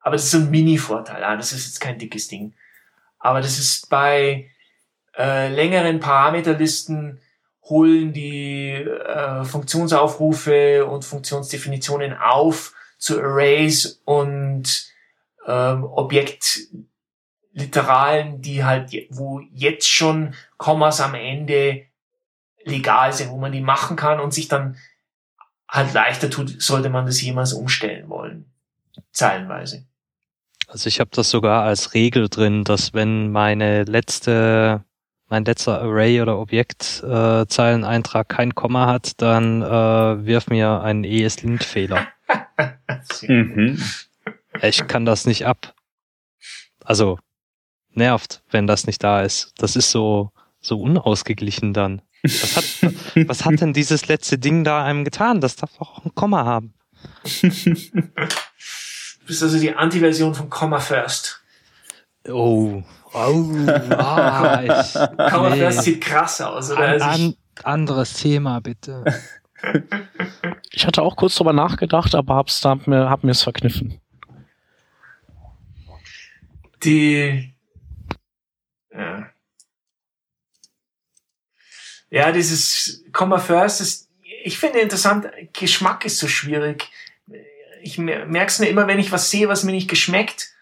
[0.01, 1.21] Aber das ist so ein Mini-Vorteil.
[1.21, 2.55] Das ist jetzt kein dickes Ding.
[3.19, 4.51] Aber das ist bei
[5.17, 7.21] äh, längeren Parameterlisten
[7.65, 14.87] holen die äh, Funktionsaufrufe und Funktionsdefinitionen auf zu Arrays und
[15.47, 21.87] ähm, Objektliteralen, die halt, wo jetzt schon Kommas am Ende
[22.65, 24.77] legal sind, wo man die machen kann und sich dann
[25.69, 28.51] halt leichter tut, sollte man das jemals umstellen wollen.
[29.13, 29.85] Zeilenweise.
[30.67, 34.85] Also ich habe das sogar als Regel drin, dass wenn meine letzte
[35.35, 39.67] mein letzter Array oder Objektzeileneintrag äh, kein Komma hat, dann äh,
[40.25, 42.07] wirf mir einen ESLint-Fehler.
[43.23, 43.83] mhm.
[44.63, 45.75] Ich kann das nicht ab.
[46.85, 47.19] Also
[47.91, 49.55] nervt, wenn das nicht da ist.
[49.59, 50.31] Das ist so
[50.61, 52.01] so unausgeglichen dann.
[52.23, 52.65] Was hat,
[53.29, 55.41] was hat denn dieses letzte Ding da einem getan?
[55.41, 56.75] Das darf auch ein Komma haben.
[59.21, 61.43] Du bist also die Anti-Version von Komma First.
[62.29, 62.83] Oh,
[63.15, 63.47] oh,
[63.97, 64.93] ah, ich,
[65.33, 65.59] Komma nee.
[65.59, 66.81] First sieht krass aus, oder?
[66.81, 69.05] An, also an, anderes Thema, bitte.
[70.73, 74.01] Ich hatte auch kurz drüber nachgedacht, aber hab's, hab mir, hab mir's verkniffen.
[76.83, 77.55] Die,
[78.93, 79.31] ja.
[82.11, 84.11] Ja, dieses Comma First ist,
[84.45, 86.91] ich finde interessant, Geschmack ist so schwierig.
[87.83, 90.54] Ich merke es nur immer, wenn ich was sehe, was mir nicht geschmeckt,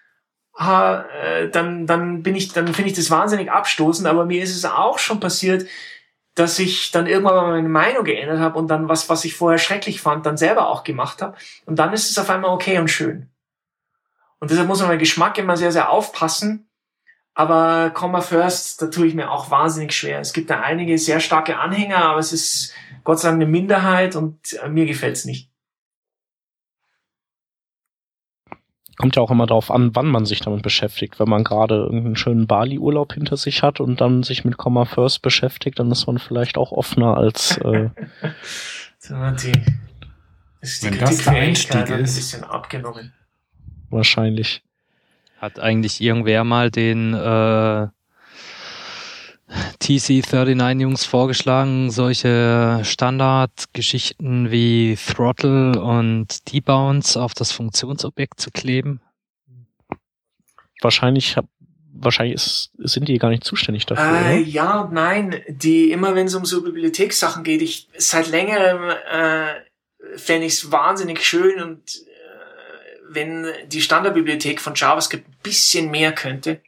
[0.58, 4.64] äh, dann, dann bin ich, dann finde ich das wahnsinnig abstoßend, aber mir ist es
[4.64, 5.66] auch schon passiert,
[6.34, 9.58] dass ich dann irgendwann mal meine Meinung geändert habe und dann was, was ich vorher
[9.58, 11.36] schrecklich fand, dann selber auch gemacht habe.
[11.66, 13.28] Und dann ist es auf einmal okay und schön.
[14.38, 16.68] Und deshalb muss man beim Geschmack immer sehr, sehr aufpassen,
[17.34, 20.20] aber Comma First, da tue ich mir auch wahnsinnig schwer.
[20.20, 22.74] Es gibt da einige sehr starke Anhänger, aber es ist
[23.04, 25.51] Gott sei Dank eine Minderheit und äh, mir gefällt's nicht.
[28.96, 31.18] Kommt ja auch immer darauf an, wann man sich damit beschäftigt.
[31.18, 35.22] Wenn man gerade irgendeinen schönen Bali-Urlaub hinter sich hat und dann sich mit Comma First
[35.22, 37.88] beschäftigt, dann ist man vielleicht auch offener als äh
[39.08, 39.52] die,
[40.60, 43.12] ist die Wenn das der Einstieg ist, ein bisschen abgenommen.
[43.90, 44.62] Wahrscheinlich.
[45.38, 47.88] Hat eigentlich irgendwer mal den äh,
[49.80, 59.00] TC39-Jungs vorgeschlagen, solche Standardgeschichten wie Throttle und Debounce auf das Funktionsobjekt zu kleben?
[60.80, 61.36] Wahrscheinlich
[61.94, 64.30] wahrscheinlich ist, sind die gar nicht zuständig dafür.
[64.30, 65.42] Äh, ja und nein.
[65.46, 70.72] Die, immer wenn es um so Bibliothekssachen geht, ich seit längerem äh, fände ich es
[70.72, 71.82] wahnsinnig schön und
[73.14, 76.60] wenn die Standardbibliothek von JavaScript ein bisschen mehr könnte.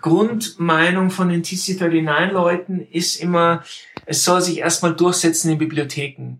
[0.00, 3.62] Grundmeinung von den TC39-Leuten ist immer,
[4.06, 6.38] es soll sich erstmal durchsetzen in Bibliotheken.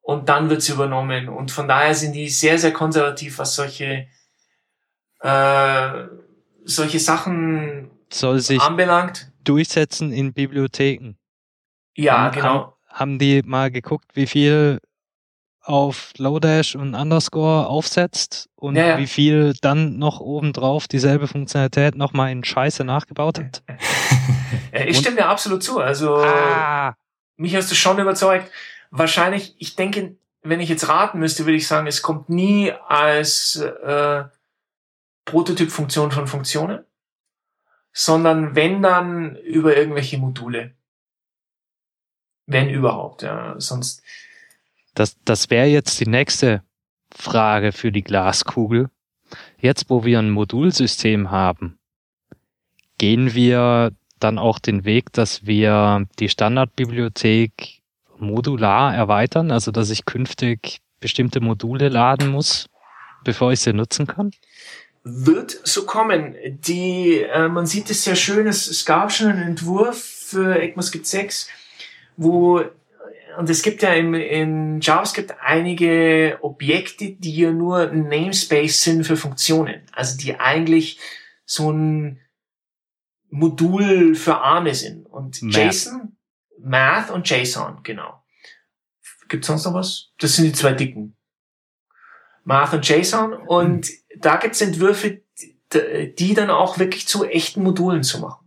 [0.00, 1.28] Und dann wird's übernommen.
[1.28, 4.08] Und von daher sind die sehr, sehr konservativ, was solche,
[5.20, 6.04] äh,
[6.64, 9.30] solche Sachen soll sich anbelangt.
[9.44, 11.14] Durchsetzen in Bibliotheken.
[11.94, 12.48] Ja, haben, genau.
[12.48, 14.80] Haben, haben die mal geguckt, wie viel
[15.62, 18.98] auf Lodash und Underscore aufsetzt und ja, ja.
[18.98, 23.62] wie viel dann noch obendrauf dieselbe Funktionalität nochmal in Scheiße nachgebaut hat.
[24.86, 25.78] ich stimme dir absolut zu.
[25.78, 26.96] Also ah.
[27.36, 28.50] mich hast du schon überzeugt.
[28.90, 33.56] Wahrscheinlich, ich denke, wenn ich jetzt raten müsste, würde ich sagen, es kommt nie als
[33.56, 34.24] äh,
[35.24, 36.84] Prototypfunktion von Funktionen,
[37.92, 40.74] sondern wenn dann über irgendwelche Module.
[42.46, 43.54] Wenn überhaupt, ja.
[43.58, 44.02] Sonst
[44.94, 46.62] das, das wäre jetzt die nächste
[47.14, 48.90] Frage für die Glaskugel.
[49.58, 51.78] Jetzt, wo wir ein Modulsystem haben,
[52.98, 57.80] gehen wir dann auch den Weg, dass wir die Standardbibliothek
[58.18, 62.68] modular erweitern, also dass ich künftig bestimmte Module laden muss,
[63.24, 64.30] bevor ich sie nutzen kann?
[65.04, 66.36] Wird so kommen.
[66.44, 71.06] Die, äh, man sieht es sehr schön, es, es gab schon einen Entwurf für ECMAScript
[71.06, 71.48] 6,
[72.16, 72.62] wo
[73.38, 79.04] und es gibt ja im, in JavaScript einige Objekte, die ja nur ein Namespace sind
[79.04, 79.82] für Funktionen.
[79.92, 80.98] Also die eigentlich
[81.44, 82.20] so ein
[83.30, 85.06] Modul für Arme sind.
[85.06, 85.54] Und Math.
[85.54, 86.16] JSON,
[86.58, 88.22] Math und JSON, genau.
[89.28, 90.10] Gibt sonst noch was?
[90.18, 91.16] Das sind die zwei dicken.
[92.44, 93.32] Math und JSON.
[93.32, 94.20] Und mhm.
[94.20, 95.22] da gibt's Entwürfe,
[95.72, 98.41] die dann auch wirklich zu echten Modulen zu machen.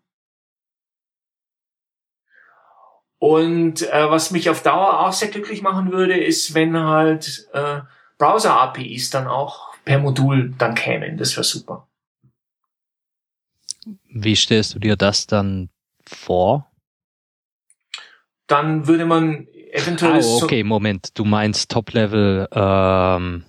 [3.19, 7.81] Und äh, was mich auf Dauer auch sehr glücklich machen würde, ist, wenn halt äh,
[8.17, 11.17] Browser-APIs dann auch per Modul dann kämen.
[11.17, 11.87] Das wäre super.
[14.09, 15.69] Wie stellst du dir das dann
[16.05, 16.71] vor?
[18.47, 20.21] Dann würde man eventuell.
[20.23, 21.17] Oh, okay, so Moment.
[21.17, 23.45] Du meinst Top-Level ähm,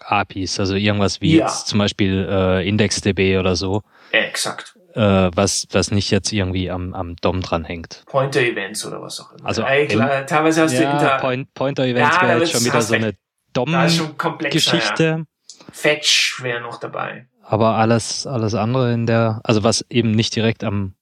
[0.00, 1.46] APIs, also irgendwas wie ja.
[1.46, 3.82] jetzt zum Beispiel äh, IndexDB oder so.
[4.12, 8.02] Exakt äh, was, was nicht jetzt irgendwie am, am DOM dranhängt.
[8.06, 9.46] Pointer-Events oder was auch immer.
[9.46, 12.64] Also Ey, klar, im, teilweise hast ja, du Inter Point, Pointer-Events ja, wäre jetzt schon
[12.64, 13.14] wieder so eine
[13.52, 15.04] DOM-Geschichte.
[15.04, 15.24] Ja.
[15.72, 17.26] Fetch wäre noch dabei.
[17.42, 20.94] Aber alles, alles andere in der, also was eben nicht direkt am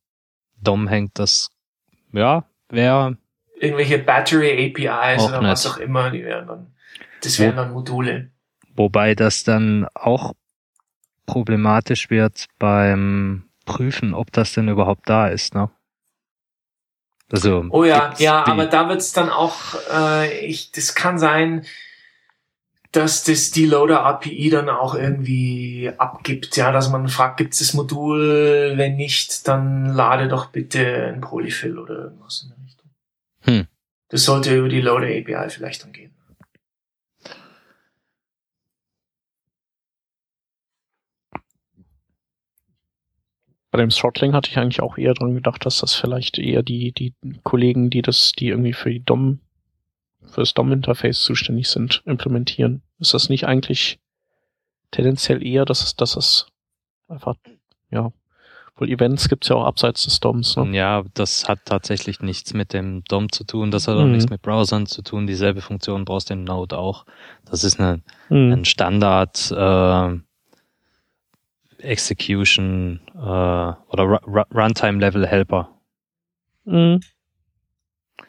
[0.61, 1.51] DOM hängt, das,
[2.13, 3.17] ja, wäre.
[3.61, 5.53] Irgendwelche Battery APIs oder nett.
[5.53, 6.75] was auch immer, die wären dann,
[7.23, 8.31] das wären dann Module.
[8.75, 10.33] Wobei das dann auch
[11.27, 15.71] problematisch wird beim prüfen, ob das denn überhaupt da ist, ne?
[17.33, 21.65] Also, oh ja, ja, aber da wird's dann auch, äh, ich, das kann sein,
[22.93, 27.75] dass das die Loader API dann auch irgendwie abgibt, ja, dass man fragt, gibt's das
[27.75, 28.75] Modul?
[28.77, 32.91] Wenn nicht, dann lade doch bitte ein Polyfill oder irgendwas in der Richtung.
[33.41, 33.67] Hm.
[34.11, 36.14] Das sollte über die Loader API vielleicht dann gehen.
[43.75, 46.93] Bei dem Throttling hatte ich eigentlich auch eher dran gedacht, dass das vielleicht eher die,
[46.93, 47.13] die
[47.43, 49.41] Kollegen, die das, die irgendwie für die DOM,
[50.31, 52.83] für das DOM-Interface zuständig sind, implementieren.
[53.01, 53.99] Ist das nicht eigentlich
[54.93, 56.47] tendenziell eher, dass es, dass es
[57.09, 57.35] einfach,
[57.91, 58.13] ja,
[58.77, 60.77] wohl Events gibt's ja auch abseits des DOMs, ne?
[60.77, 64.13] Ja, das hat tatsächlich nichts mit dem DOM zu tun, das hat auch mhm.
[64.13, 67.07] nichts mit Browsern zu tun, dieselbe Funktion brauchst du in Node auch.
[67.45, 68.53] Das ist eine, mhm.
[68.53, 70.21] ein Standard, äh,
[71.85, 74.21] Execution äh, oder
[74.53, 75.71] Runtime Level Helper.
[76.65, 77.01] Mhm.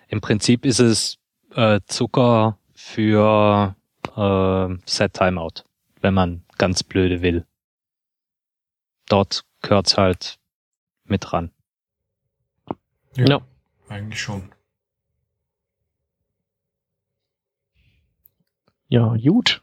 [0.08, 1.18] Im Prinzip ist es
[1.56, 3.76] äh, Zucker für
[4.16, 5.64] äh, Set Timeout,
[6.02, 7.46] wenn man ganz blöde will.
[9.08, 10.40] Dort gehört's halt
[11.04, 11.52] mit ran.
[13.16, 13.42] Ja, ja.
[13.90, 14.52] eigentlich schon.
[18.88, 19.62] Ja, gut.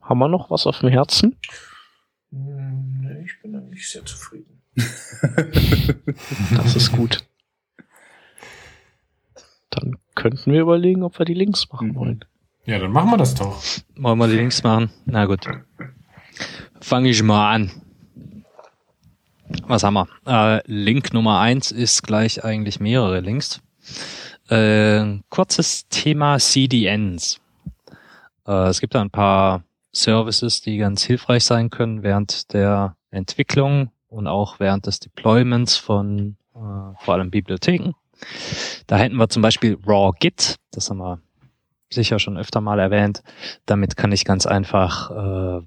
[0.00, 1.38] Haben wir noch was auf dem Herzen?
[2.30, 4.62] Hm, nee, ich bin eigentlich sehr zufrieden.
[6.56, 7.24] das ist gut.
[9.70, 12.24] Dann könnten wir überlegen, ob wir die Links machen wollen.
[12.64, 13.62] Ja, dann machen wir das doch.
[13.96, 14.90] Wollen wir die Links machen?
[15.06, 15.46] Na gut.
[16.80, 17.70] Fange ich mal an.
[19.66, 20.08] Was haben wir?
[20.26, 23.60] Äh, Link Nummer eins ist gleich eigentlich mehrere Links.
[24.48, 27.40] Äh, kurzes Thema CDNs.
[28.46, 29.62] Äh, es gibt da ein paar
[29.92, 36.36] Services, die ganz hilfreich sein können während der Entwicklung und auch während des Deployments von
[36.54, 36.58] äh,
[37.04, 37.92] vor allem Bibliotheken.
[38.86, 41.20] Da hätten wir zum Beispiel Raw Git, das haben wir
[41.90, 43.22] sicher schon öfter mal erwähnt.
[43.66, 45.62] Damit kann ich ganz einfach äh,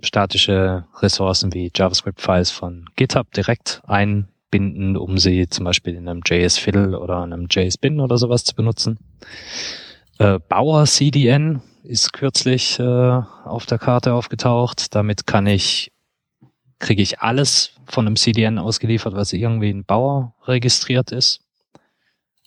[0.00, 6.98] statische Ressourcen wie JavaScript-Files von GitHub direkt einbinden, um sie zum Beispiel in einem JS-Fiddle
[6.98, 8.98] oder einem JS-Bin oder sowas zu benutzen.
[10.18, 14.94] Äh, Bauer CDN ist kürzlich äh, auf der Karte aufgetaucht.
[14.94, 15.92] Damit kann ich,
[16.78, 21.40] kriege ich alles von einem CDN ausgeliefert, was irgendwie in Bauer registriert ist.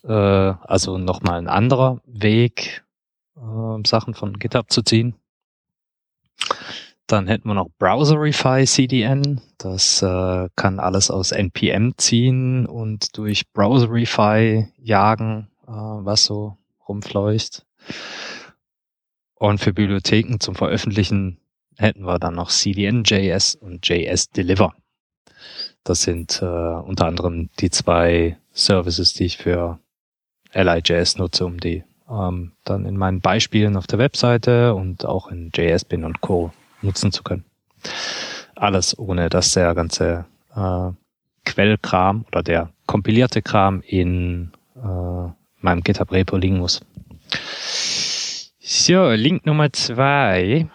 [0.02, 2.84] Äh, also nochmal ein anderer Weg,
[3.36, 5.14] äh, Sachen von GitHub zu ziehen.
[7.06, 9.40] Dann hätten wir noch Browserify CDN.
[9.56, 17.64] Das äh, kann alles aus NPM ziehen und durch Browserify jagen, äh, was so rumfleucht.
[19.38, 21.38] Und für Bibliotheken zum Veröffentlichen
[21.76, 24.74] hätten wir dann noch CDN.js und JS Deliver.
[25.84, 29.78] Das sind äh, unter anderem die zwei Services, die ich für
[30.52, 35.50] LIJS nutze, um die ähm, dann in meinen Beispielen auf der Webseite und auch in
[35.54, 36.52] JS-Bin und Co.
[36.82, 37.44] nutzen zu können.
[38.56, 40.24] Alles ohne, dass der ganze
[40.54, 40.90] äh,
[41.44, 45.30] Quellkram oder der kompilierte Kram in äh,
[45.60, 46.80] meinem GitHub-Repo liegen muss.
[48.70, 50.68] So, Link Nummer zwei.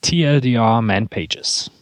[0.00, 1.72] TLDR Man Pages.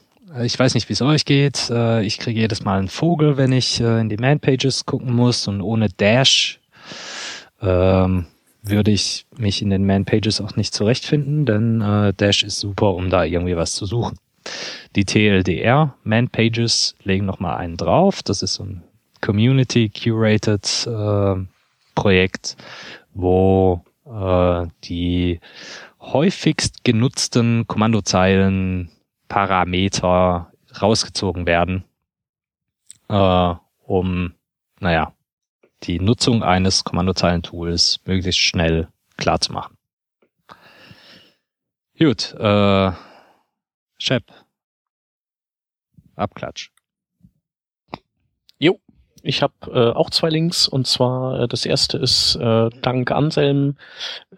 [0.42, 1.68] Ich weiß nicht, wie es euch geht.
[1.68, 5.12] Äh, ich kriege jedes Mal einen Vogel, wenn ich äh, in die Man Pages gucken
[5.12, 6.60] muss und ohne Dash
[7.60, 8.24] ähm,
[8.62, 12.94] würde ich mich in den Man Pages auch nicht zurechtfinden, denn äh, Dash ist super,
[12.94, 14.16] um da irgendwie was zu suchen.
[14.96, 18.22] Die TLDR Man Pages legen nochmal einen drauf.
[18.22, 18.82] Das ist so ein
[19.20, 21.34] Community Curated äh,
[21.94, 22.56] Projekt,
[23.12, 25.40] wo äh, die
[26.00, 28.90] häufigst genutzten Kommandozeilen
[29.28, 31.84] Parameter rausgezogen werden,
[33.08, 33.54] äh,
[33.84, 34.34] um,
[34.80, 35.14] naja,
[35.84, 39.76] die Nutzung eines Kommandozeilentools möglichst schnell klar zu machen.
[41.98, 42.92] Gut, äh,
[43.98, 44.24] Shep.
[46.16, 46.70] Abklatsch.
[49.22, 50.68] Ich habe äh, auch zwei Links.
[50.68, 53.76] Und zwar äh, das erste ist äh, dank Anselm,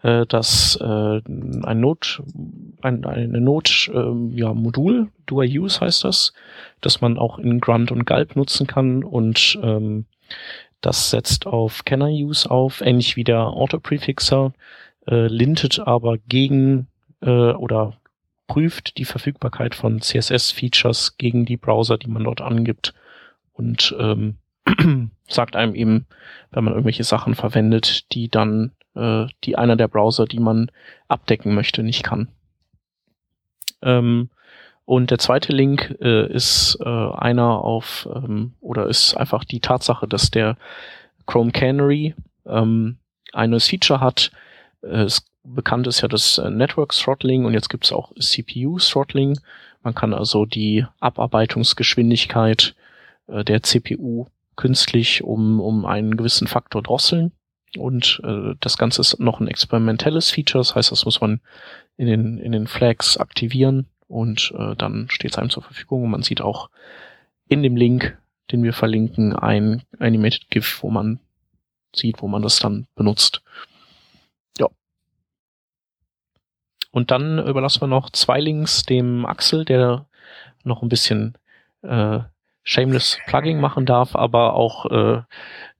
[0.02, 2.22] äh, dass äh, ein Not,
[2.82, 6.32] ein, eine Not, äh, ja Modul, I Use heißt das,
[6.80, 9.02] dass man auch in Grunt und Gulp nutzen kann.
[9.02, 10.04] Und ähm,
[10.80, 14.52] das setzt auf Can I Use auf, ähnlich wie der Autoprefixer,
[15.06, 16.88] äh, lintet aber gegen
[17.22, 17.94] äh, oder
[18.46, 22.92] prüft die Verfügbarkeit von CSS-Features gegen die Browser, die man dort angibt.
[23.54, 24.36] Und ähm,
[25.28, 26.06] sagt einem eben,
[26.50, 30.70] wenn man irgendwelche Sachen verwendet, die dann äh, die einer der Browser, die man
[31.08, 32.28] abdecken möchte, nicht kann.
[33.82, 34.30] Ähm,
[34.86, 40.06] und der zweite Link äh, ist äh, einer auf, ähm, oder ist einfach die Tatsache,
[40.06, 40.56] dass der
[41.26, 42.14] Chrome Canary
[42.46, 42.98] ähm,
[43.32, 44.30] ein Feature hat.
[44.82, 45.08] Äh,
[45.42, 49.38] bekannt ist ja das äh, Network Throttling und jetzt gibt es auch CPU Throttling.
[49.82, 52.74] Man kann also die Abarbeitungsgeschwindigkeit
[53.26, 54.26] äh, der CPU
[54.56, 57.32] künstlich um, um einen gewissen Faktor drosseln.
[57.76, 61.40] Und äh, das Ganze ist noch ein experimentelles Feature, das heißt, das muss man
[61.96, 66.10] in den, in den Flags aktivieren und äh, dann steht es einem zur Verfügung und
[66.10, 66.70] man sieht auch
[67.48, 68.16] in dem Link,
[68.52, 71.20] den wir verlinken, ein Animated GIF, wo man
[71.94, 73.42] sieht, wo man das dann benutzt.
[74.58, 74.68] Ja.
[76.90, 80.06] Und dann überlassen wir noch zwei Links dem Axel, der
[80.62, 81.36] noch ein bisschen
[81.82, 82.20] äh,
[82.64, 85.22] Shameless Plugging machen darf, aber auch äh,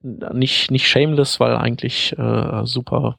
[0.01, 3.17] nicht nicht Shameless, weil eigentlich äh, super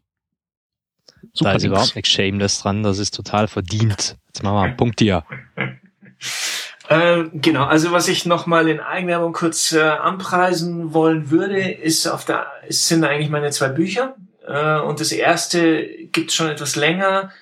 [1.33, 4.17] Super da ist überhaupt nichts Shameless dran, das ist total verdient.
[4.29, 5.25] Jetzt machen wir einen Punkt hier.
[6.89, 12.25] Äh, genau, also was ich nochmal in Eigenwerbung kurz äh, anpreisen wollen würde, ist auf
[12.25, 14.15] der, sind eigentlich meine zwei Bücher.
[14.47, 17.33] Äh, und das erste gibt schon etwas länger,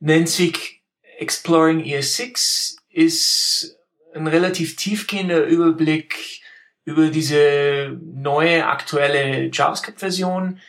[0.00, 0.82] nennt sich
[1.18, 3.77] Exploring ES6, ist
[4.14, 6.42] ein relativ tiefgehender Überblick
[6.84, 10.60] über diese neue aktuelle JavaScript-Version.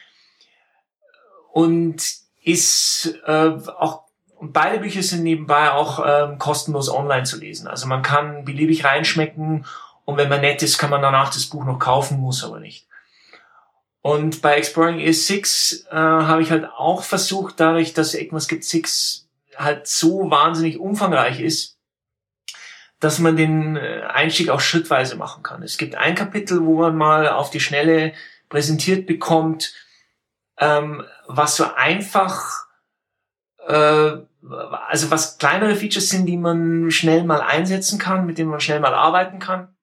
[1.51, 2.03] Und
[2.43, 4.09] ist äh, auch
[4.39, 7.67] und beide Bücher sind nebenbei auch ähm, kostenlos online zu lesen.
[7.67, 9.65] Also man kann beliebig reinschmecken
[10.05, 12.87] und wenn man nett ist, kann man danach das Buch noch kaufen, muss aber nicht.
[14.01, 19.87] Und bei Exploring ES6 äh, habe ich halt auch versucht, dadurch, dass ECMAScript 6 halt
[19.87, 21.77] so wahnsinnig umfangreich ist,
[22.99, 25.63] dass man den äh, Einstieg auch schrittweise machen kann.
[25.63, 28.13] Es gibt ein Kapitel, wo man mal auf die Schnelle
[28.49, 29.73] präsentiert bekommt,
[30.57, 32.67] ähm, was so einfach,
[33.67, 38.59] äh, also was kleinere Features sind, die man schnell mal einsetzen kann, mit denen man
[38.59, 39.75] schnell mal arbeiten kann.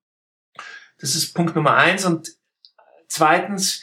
[0.98, 2.05] Das ist Punkt Nummer eins.
[2.05, 2.28] Und
[3.09, 3.82] zweitens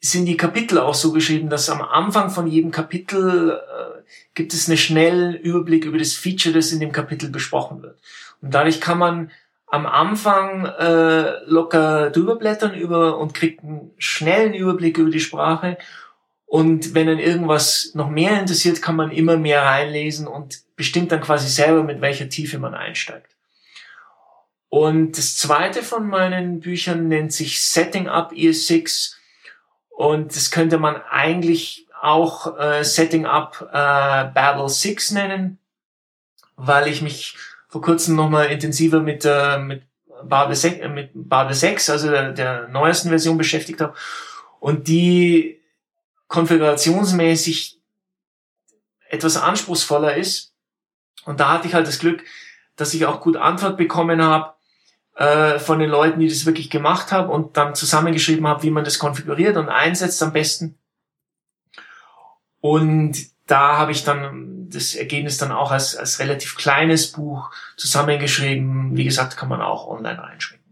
[0.00, 4.02] sind die Kapitel auch so geschrieben, dass am Anfang von jedem Kapitel äh,
[4.34, 8.00] gibt es einen schnellen Überblick über das Feature, das in dem Kapitel besprochen wird.
[8.42, 9.30] Und dadurch kann man
[9.66, 15.78] am Anfang äh, locker drüber blättern über und kriegt einen schnellen Überblick über die Sprache.
[16.44, 21.22] Und wenn dann irgendwas noch mehr interessiert, kann man immer mehr reinlesen und bestimmt dann
[21.22, 23.34] quasi selber, mit welcher Tiefe man einsteigt.
[24.68, 29.14] Und das zweite von meinen Büchern nennt sich Setting Up ES6.
[29.88, 35.58] Und das könnte man eigentlich auch äh, Setting Up äh, Babel 6 nennen,
[36.56, 37.36] weil ich mich
[37.72, 39.84] vor kurzem nochmal intensiver mit, äh, mit,
[40.24, 43.94] Babel 6, äh, mit Babel 6, also der, der neuesten Version beschäftigt habe
[44.60, 45.58] und die
[46.28, 47.80] konfigurationsmäßig
[49.08, 50.52] etwas anspruchsvoller ist.
[51.24, 52.22] Und da hatte ich halt das Glück,
[52.76, 54.52] dass ich auch gut Antwort bekommen habe
[55.16, 58.84] äh, von den Leuten, die das wirklich gemacht haben und dann zusammengeschrieben habe, wie man
[58.84, 60.78] das konfiguriert und einsetzt am besten.
[62.60, 68.96] Und da habe ich dann das Ergebnis dann auch als, als relativ kleines Buch zusammengeschrieben.
[68.96, 70.64] Wie gesagt, kann man auch online reinschicken.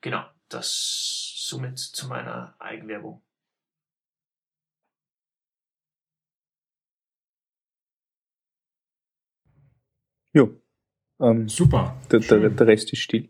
[0.00, 3.22] Genau, das somit zu meiner Eigenwerbung.
[10.32, 10.60] Jo.
[11.20, 11.96] Ähm, Super.
[12.10, 13.28] Der, der, der Rest ist still.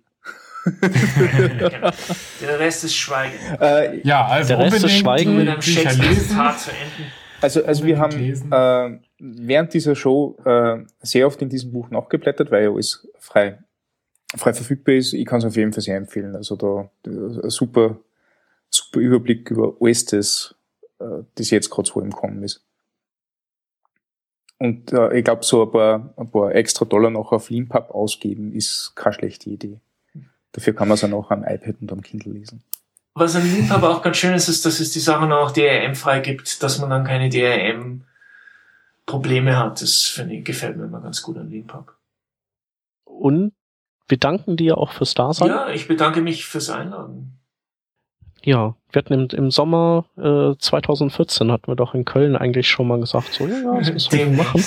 [0.81, 1.91] genau.
[2.43, 3.39] Der Rest ist Schweigen.
[3.61, 5.37] Äh, ja, also der Rest ist Schweigen.
[5.37, 7.13] Mit einem Shakespeare-Zitat zu enden.
[7.41, 12.51] Also, also wir haben äh, während dieser Show äh, sehr oft in diesem Buch nachgeblättert,
[12.51, 13.59] weil ja alles frei,
[14.37, 15.15] frei verfügbar ist.
[15.15, 16.37] Ich kann es auf jeden Fall sehr empfehlen.
[16.37, 17.99] Also da ein super,
[18.69, 20.55] super Überblick über alles das,
[20.99, 22.63] äh, das jetzt gerade so im Kommen ist.
[24.59, 28.53] Und äh, ich glaube, so ein paar, ein paar extra Dollar noch auf Leanpub ausgeben,
[28.53, 29.81] ist keine schlechte Idee.
[30.53, 32.63] Dafür kann man es auch am iPad und am Kindle lesen.
[33.15, 36.63] Was an Leanpub auch ganz schön ist, ist, dass es die Sachen auch DRM-frei gibt,
[36.63, 39.83] dass man dann keine DRM-Probleme hat.
[39.83, 41.93] Das finde ich, gefällt mir immer ganz gut an Leanpub.
[43.05, 43.53] Und
[44.09, 45.49] wir danken dir auch fürs Dasein.
[45.49, 47.37] Ja, ich bedanke mich fürs Einladen.
[48.43, 52.89] Ja, wir hatten im, im Sommer äh, 2014 hatten wir doch in Köln eigentlich schon
[52.89, 54.65] mal gesagt, so ja, das müssen wir machen.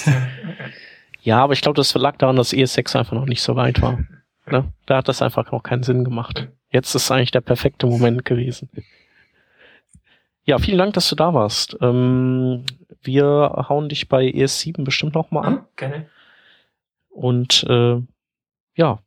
[1.24, 4.00] Ja, aber ich glaube, das lag daran, dass ES6 einfach noch nicht so weit war.
[4.46, 4.74] Ne?
[4.86, 6.50] Da hat das einfach noch keinen Sinn gemacht.
[6.74, 8.68] Jetzt ist eigentlich der perfekte Moment gewesen.
[10.44, 11.78] Ja, vielen Dank, dass du da warst.
[11.82, 12.66] Ähm,
[13.04, 15.66] wir hauen dich bei ES7 bestimmt noch mal an.
[15.76, 16.10] Gerne.
[17.10, 18.02] Und äh,
[18.76, 19.00] ja,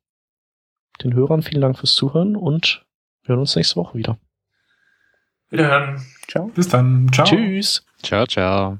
[1.02, 2.86] den Hörern vielen Dank fürs Zuhören und
[3.22, 4.16] wir hören uns nächste Woche wieder.
[5.50, 6.00] Wiederhören.
[6.28, 6.46] Ciao.
[6.54, 7.10] Bis dann.
[7.12, 7.26] Ciao.
[7.26, 7.84] Tschüss.
[8.00, 8.78] Ciao, ciao.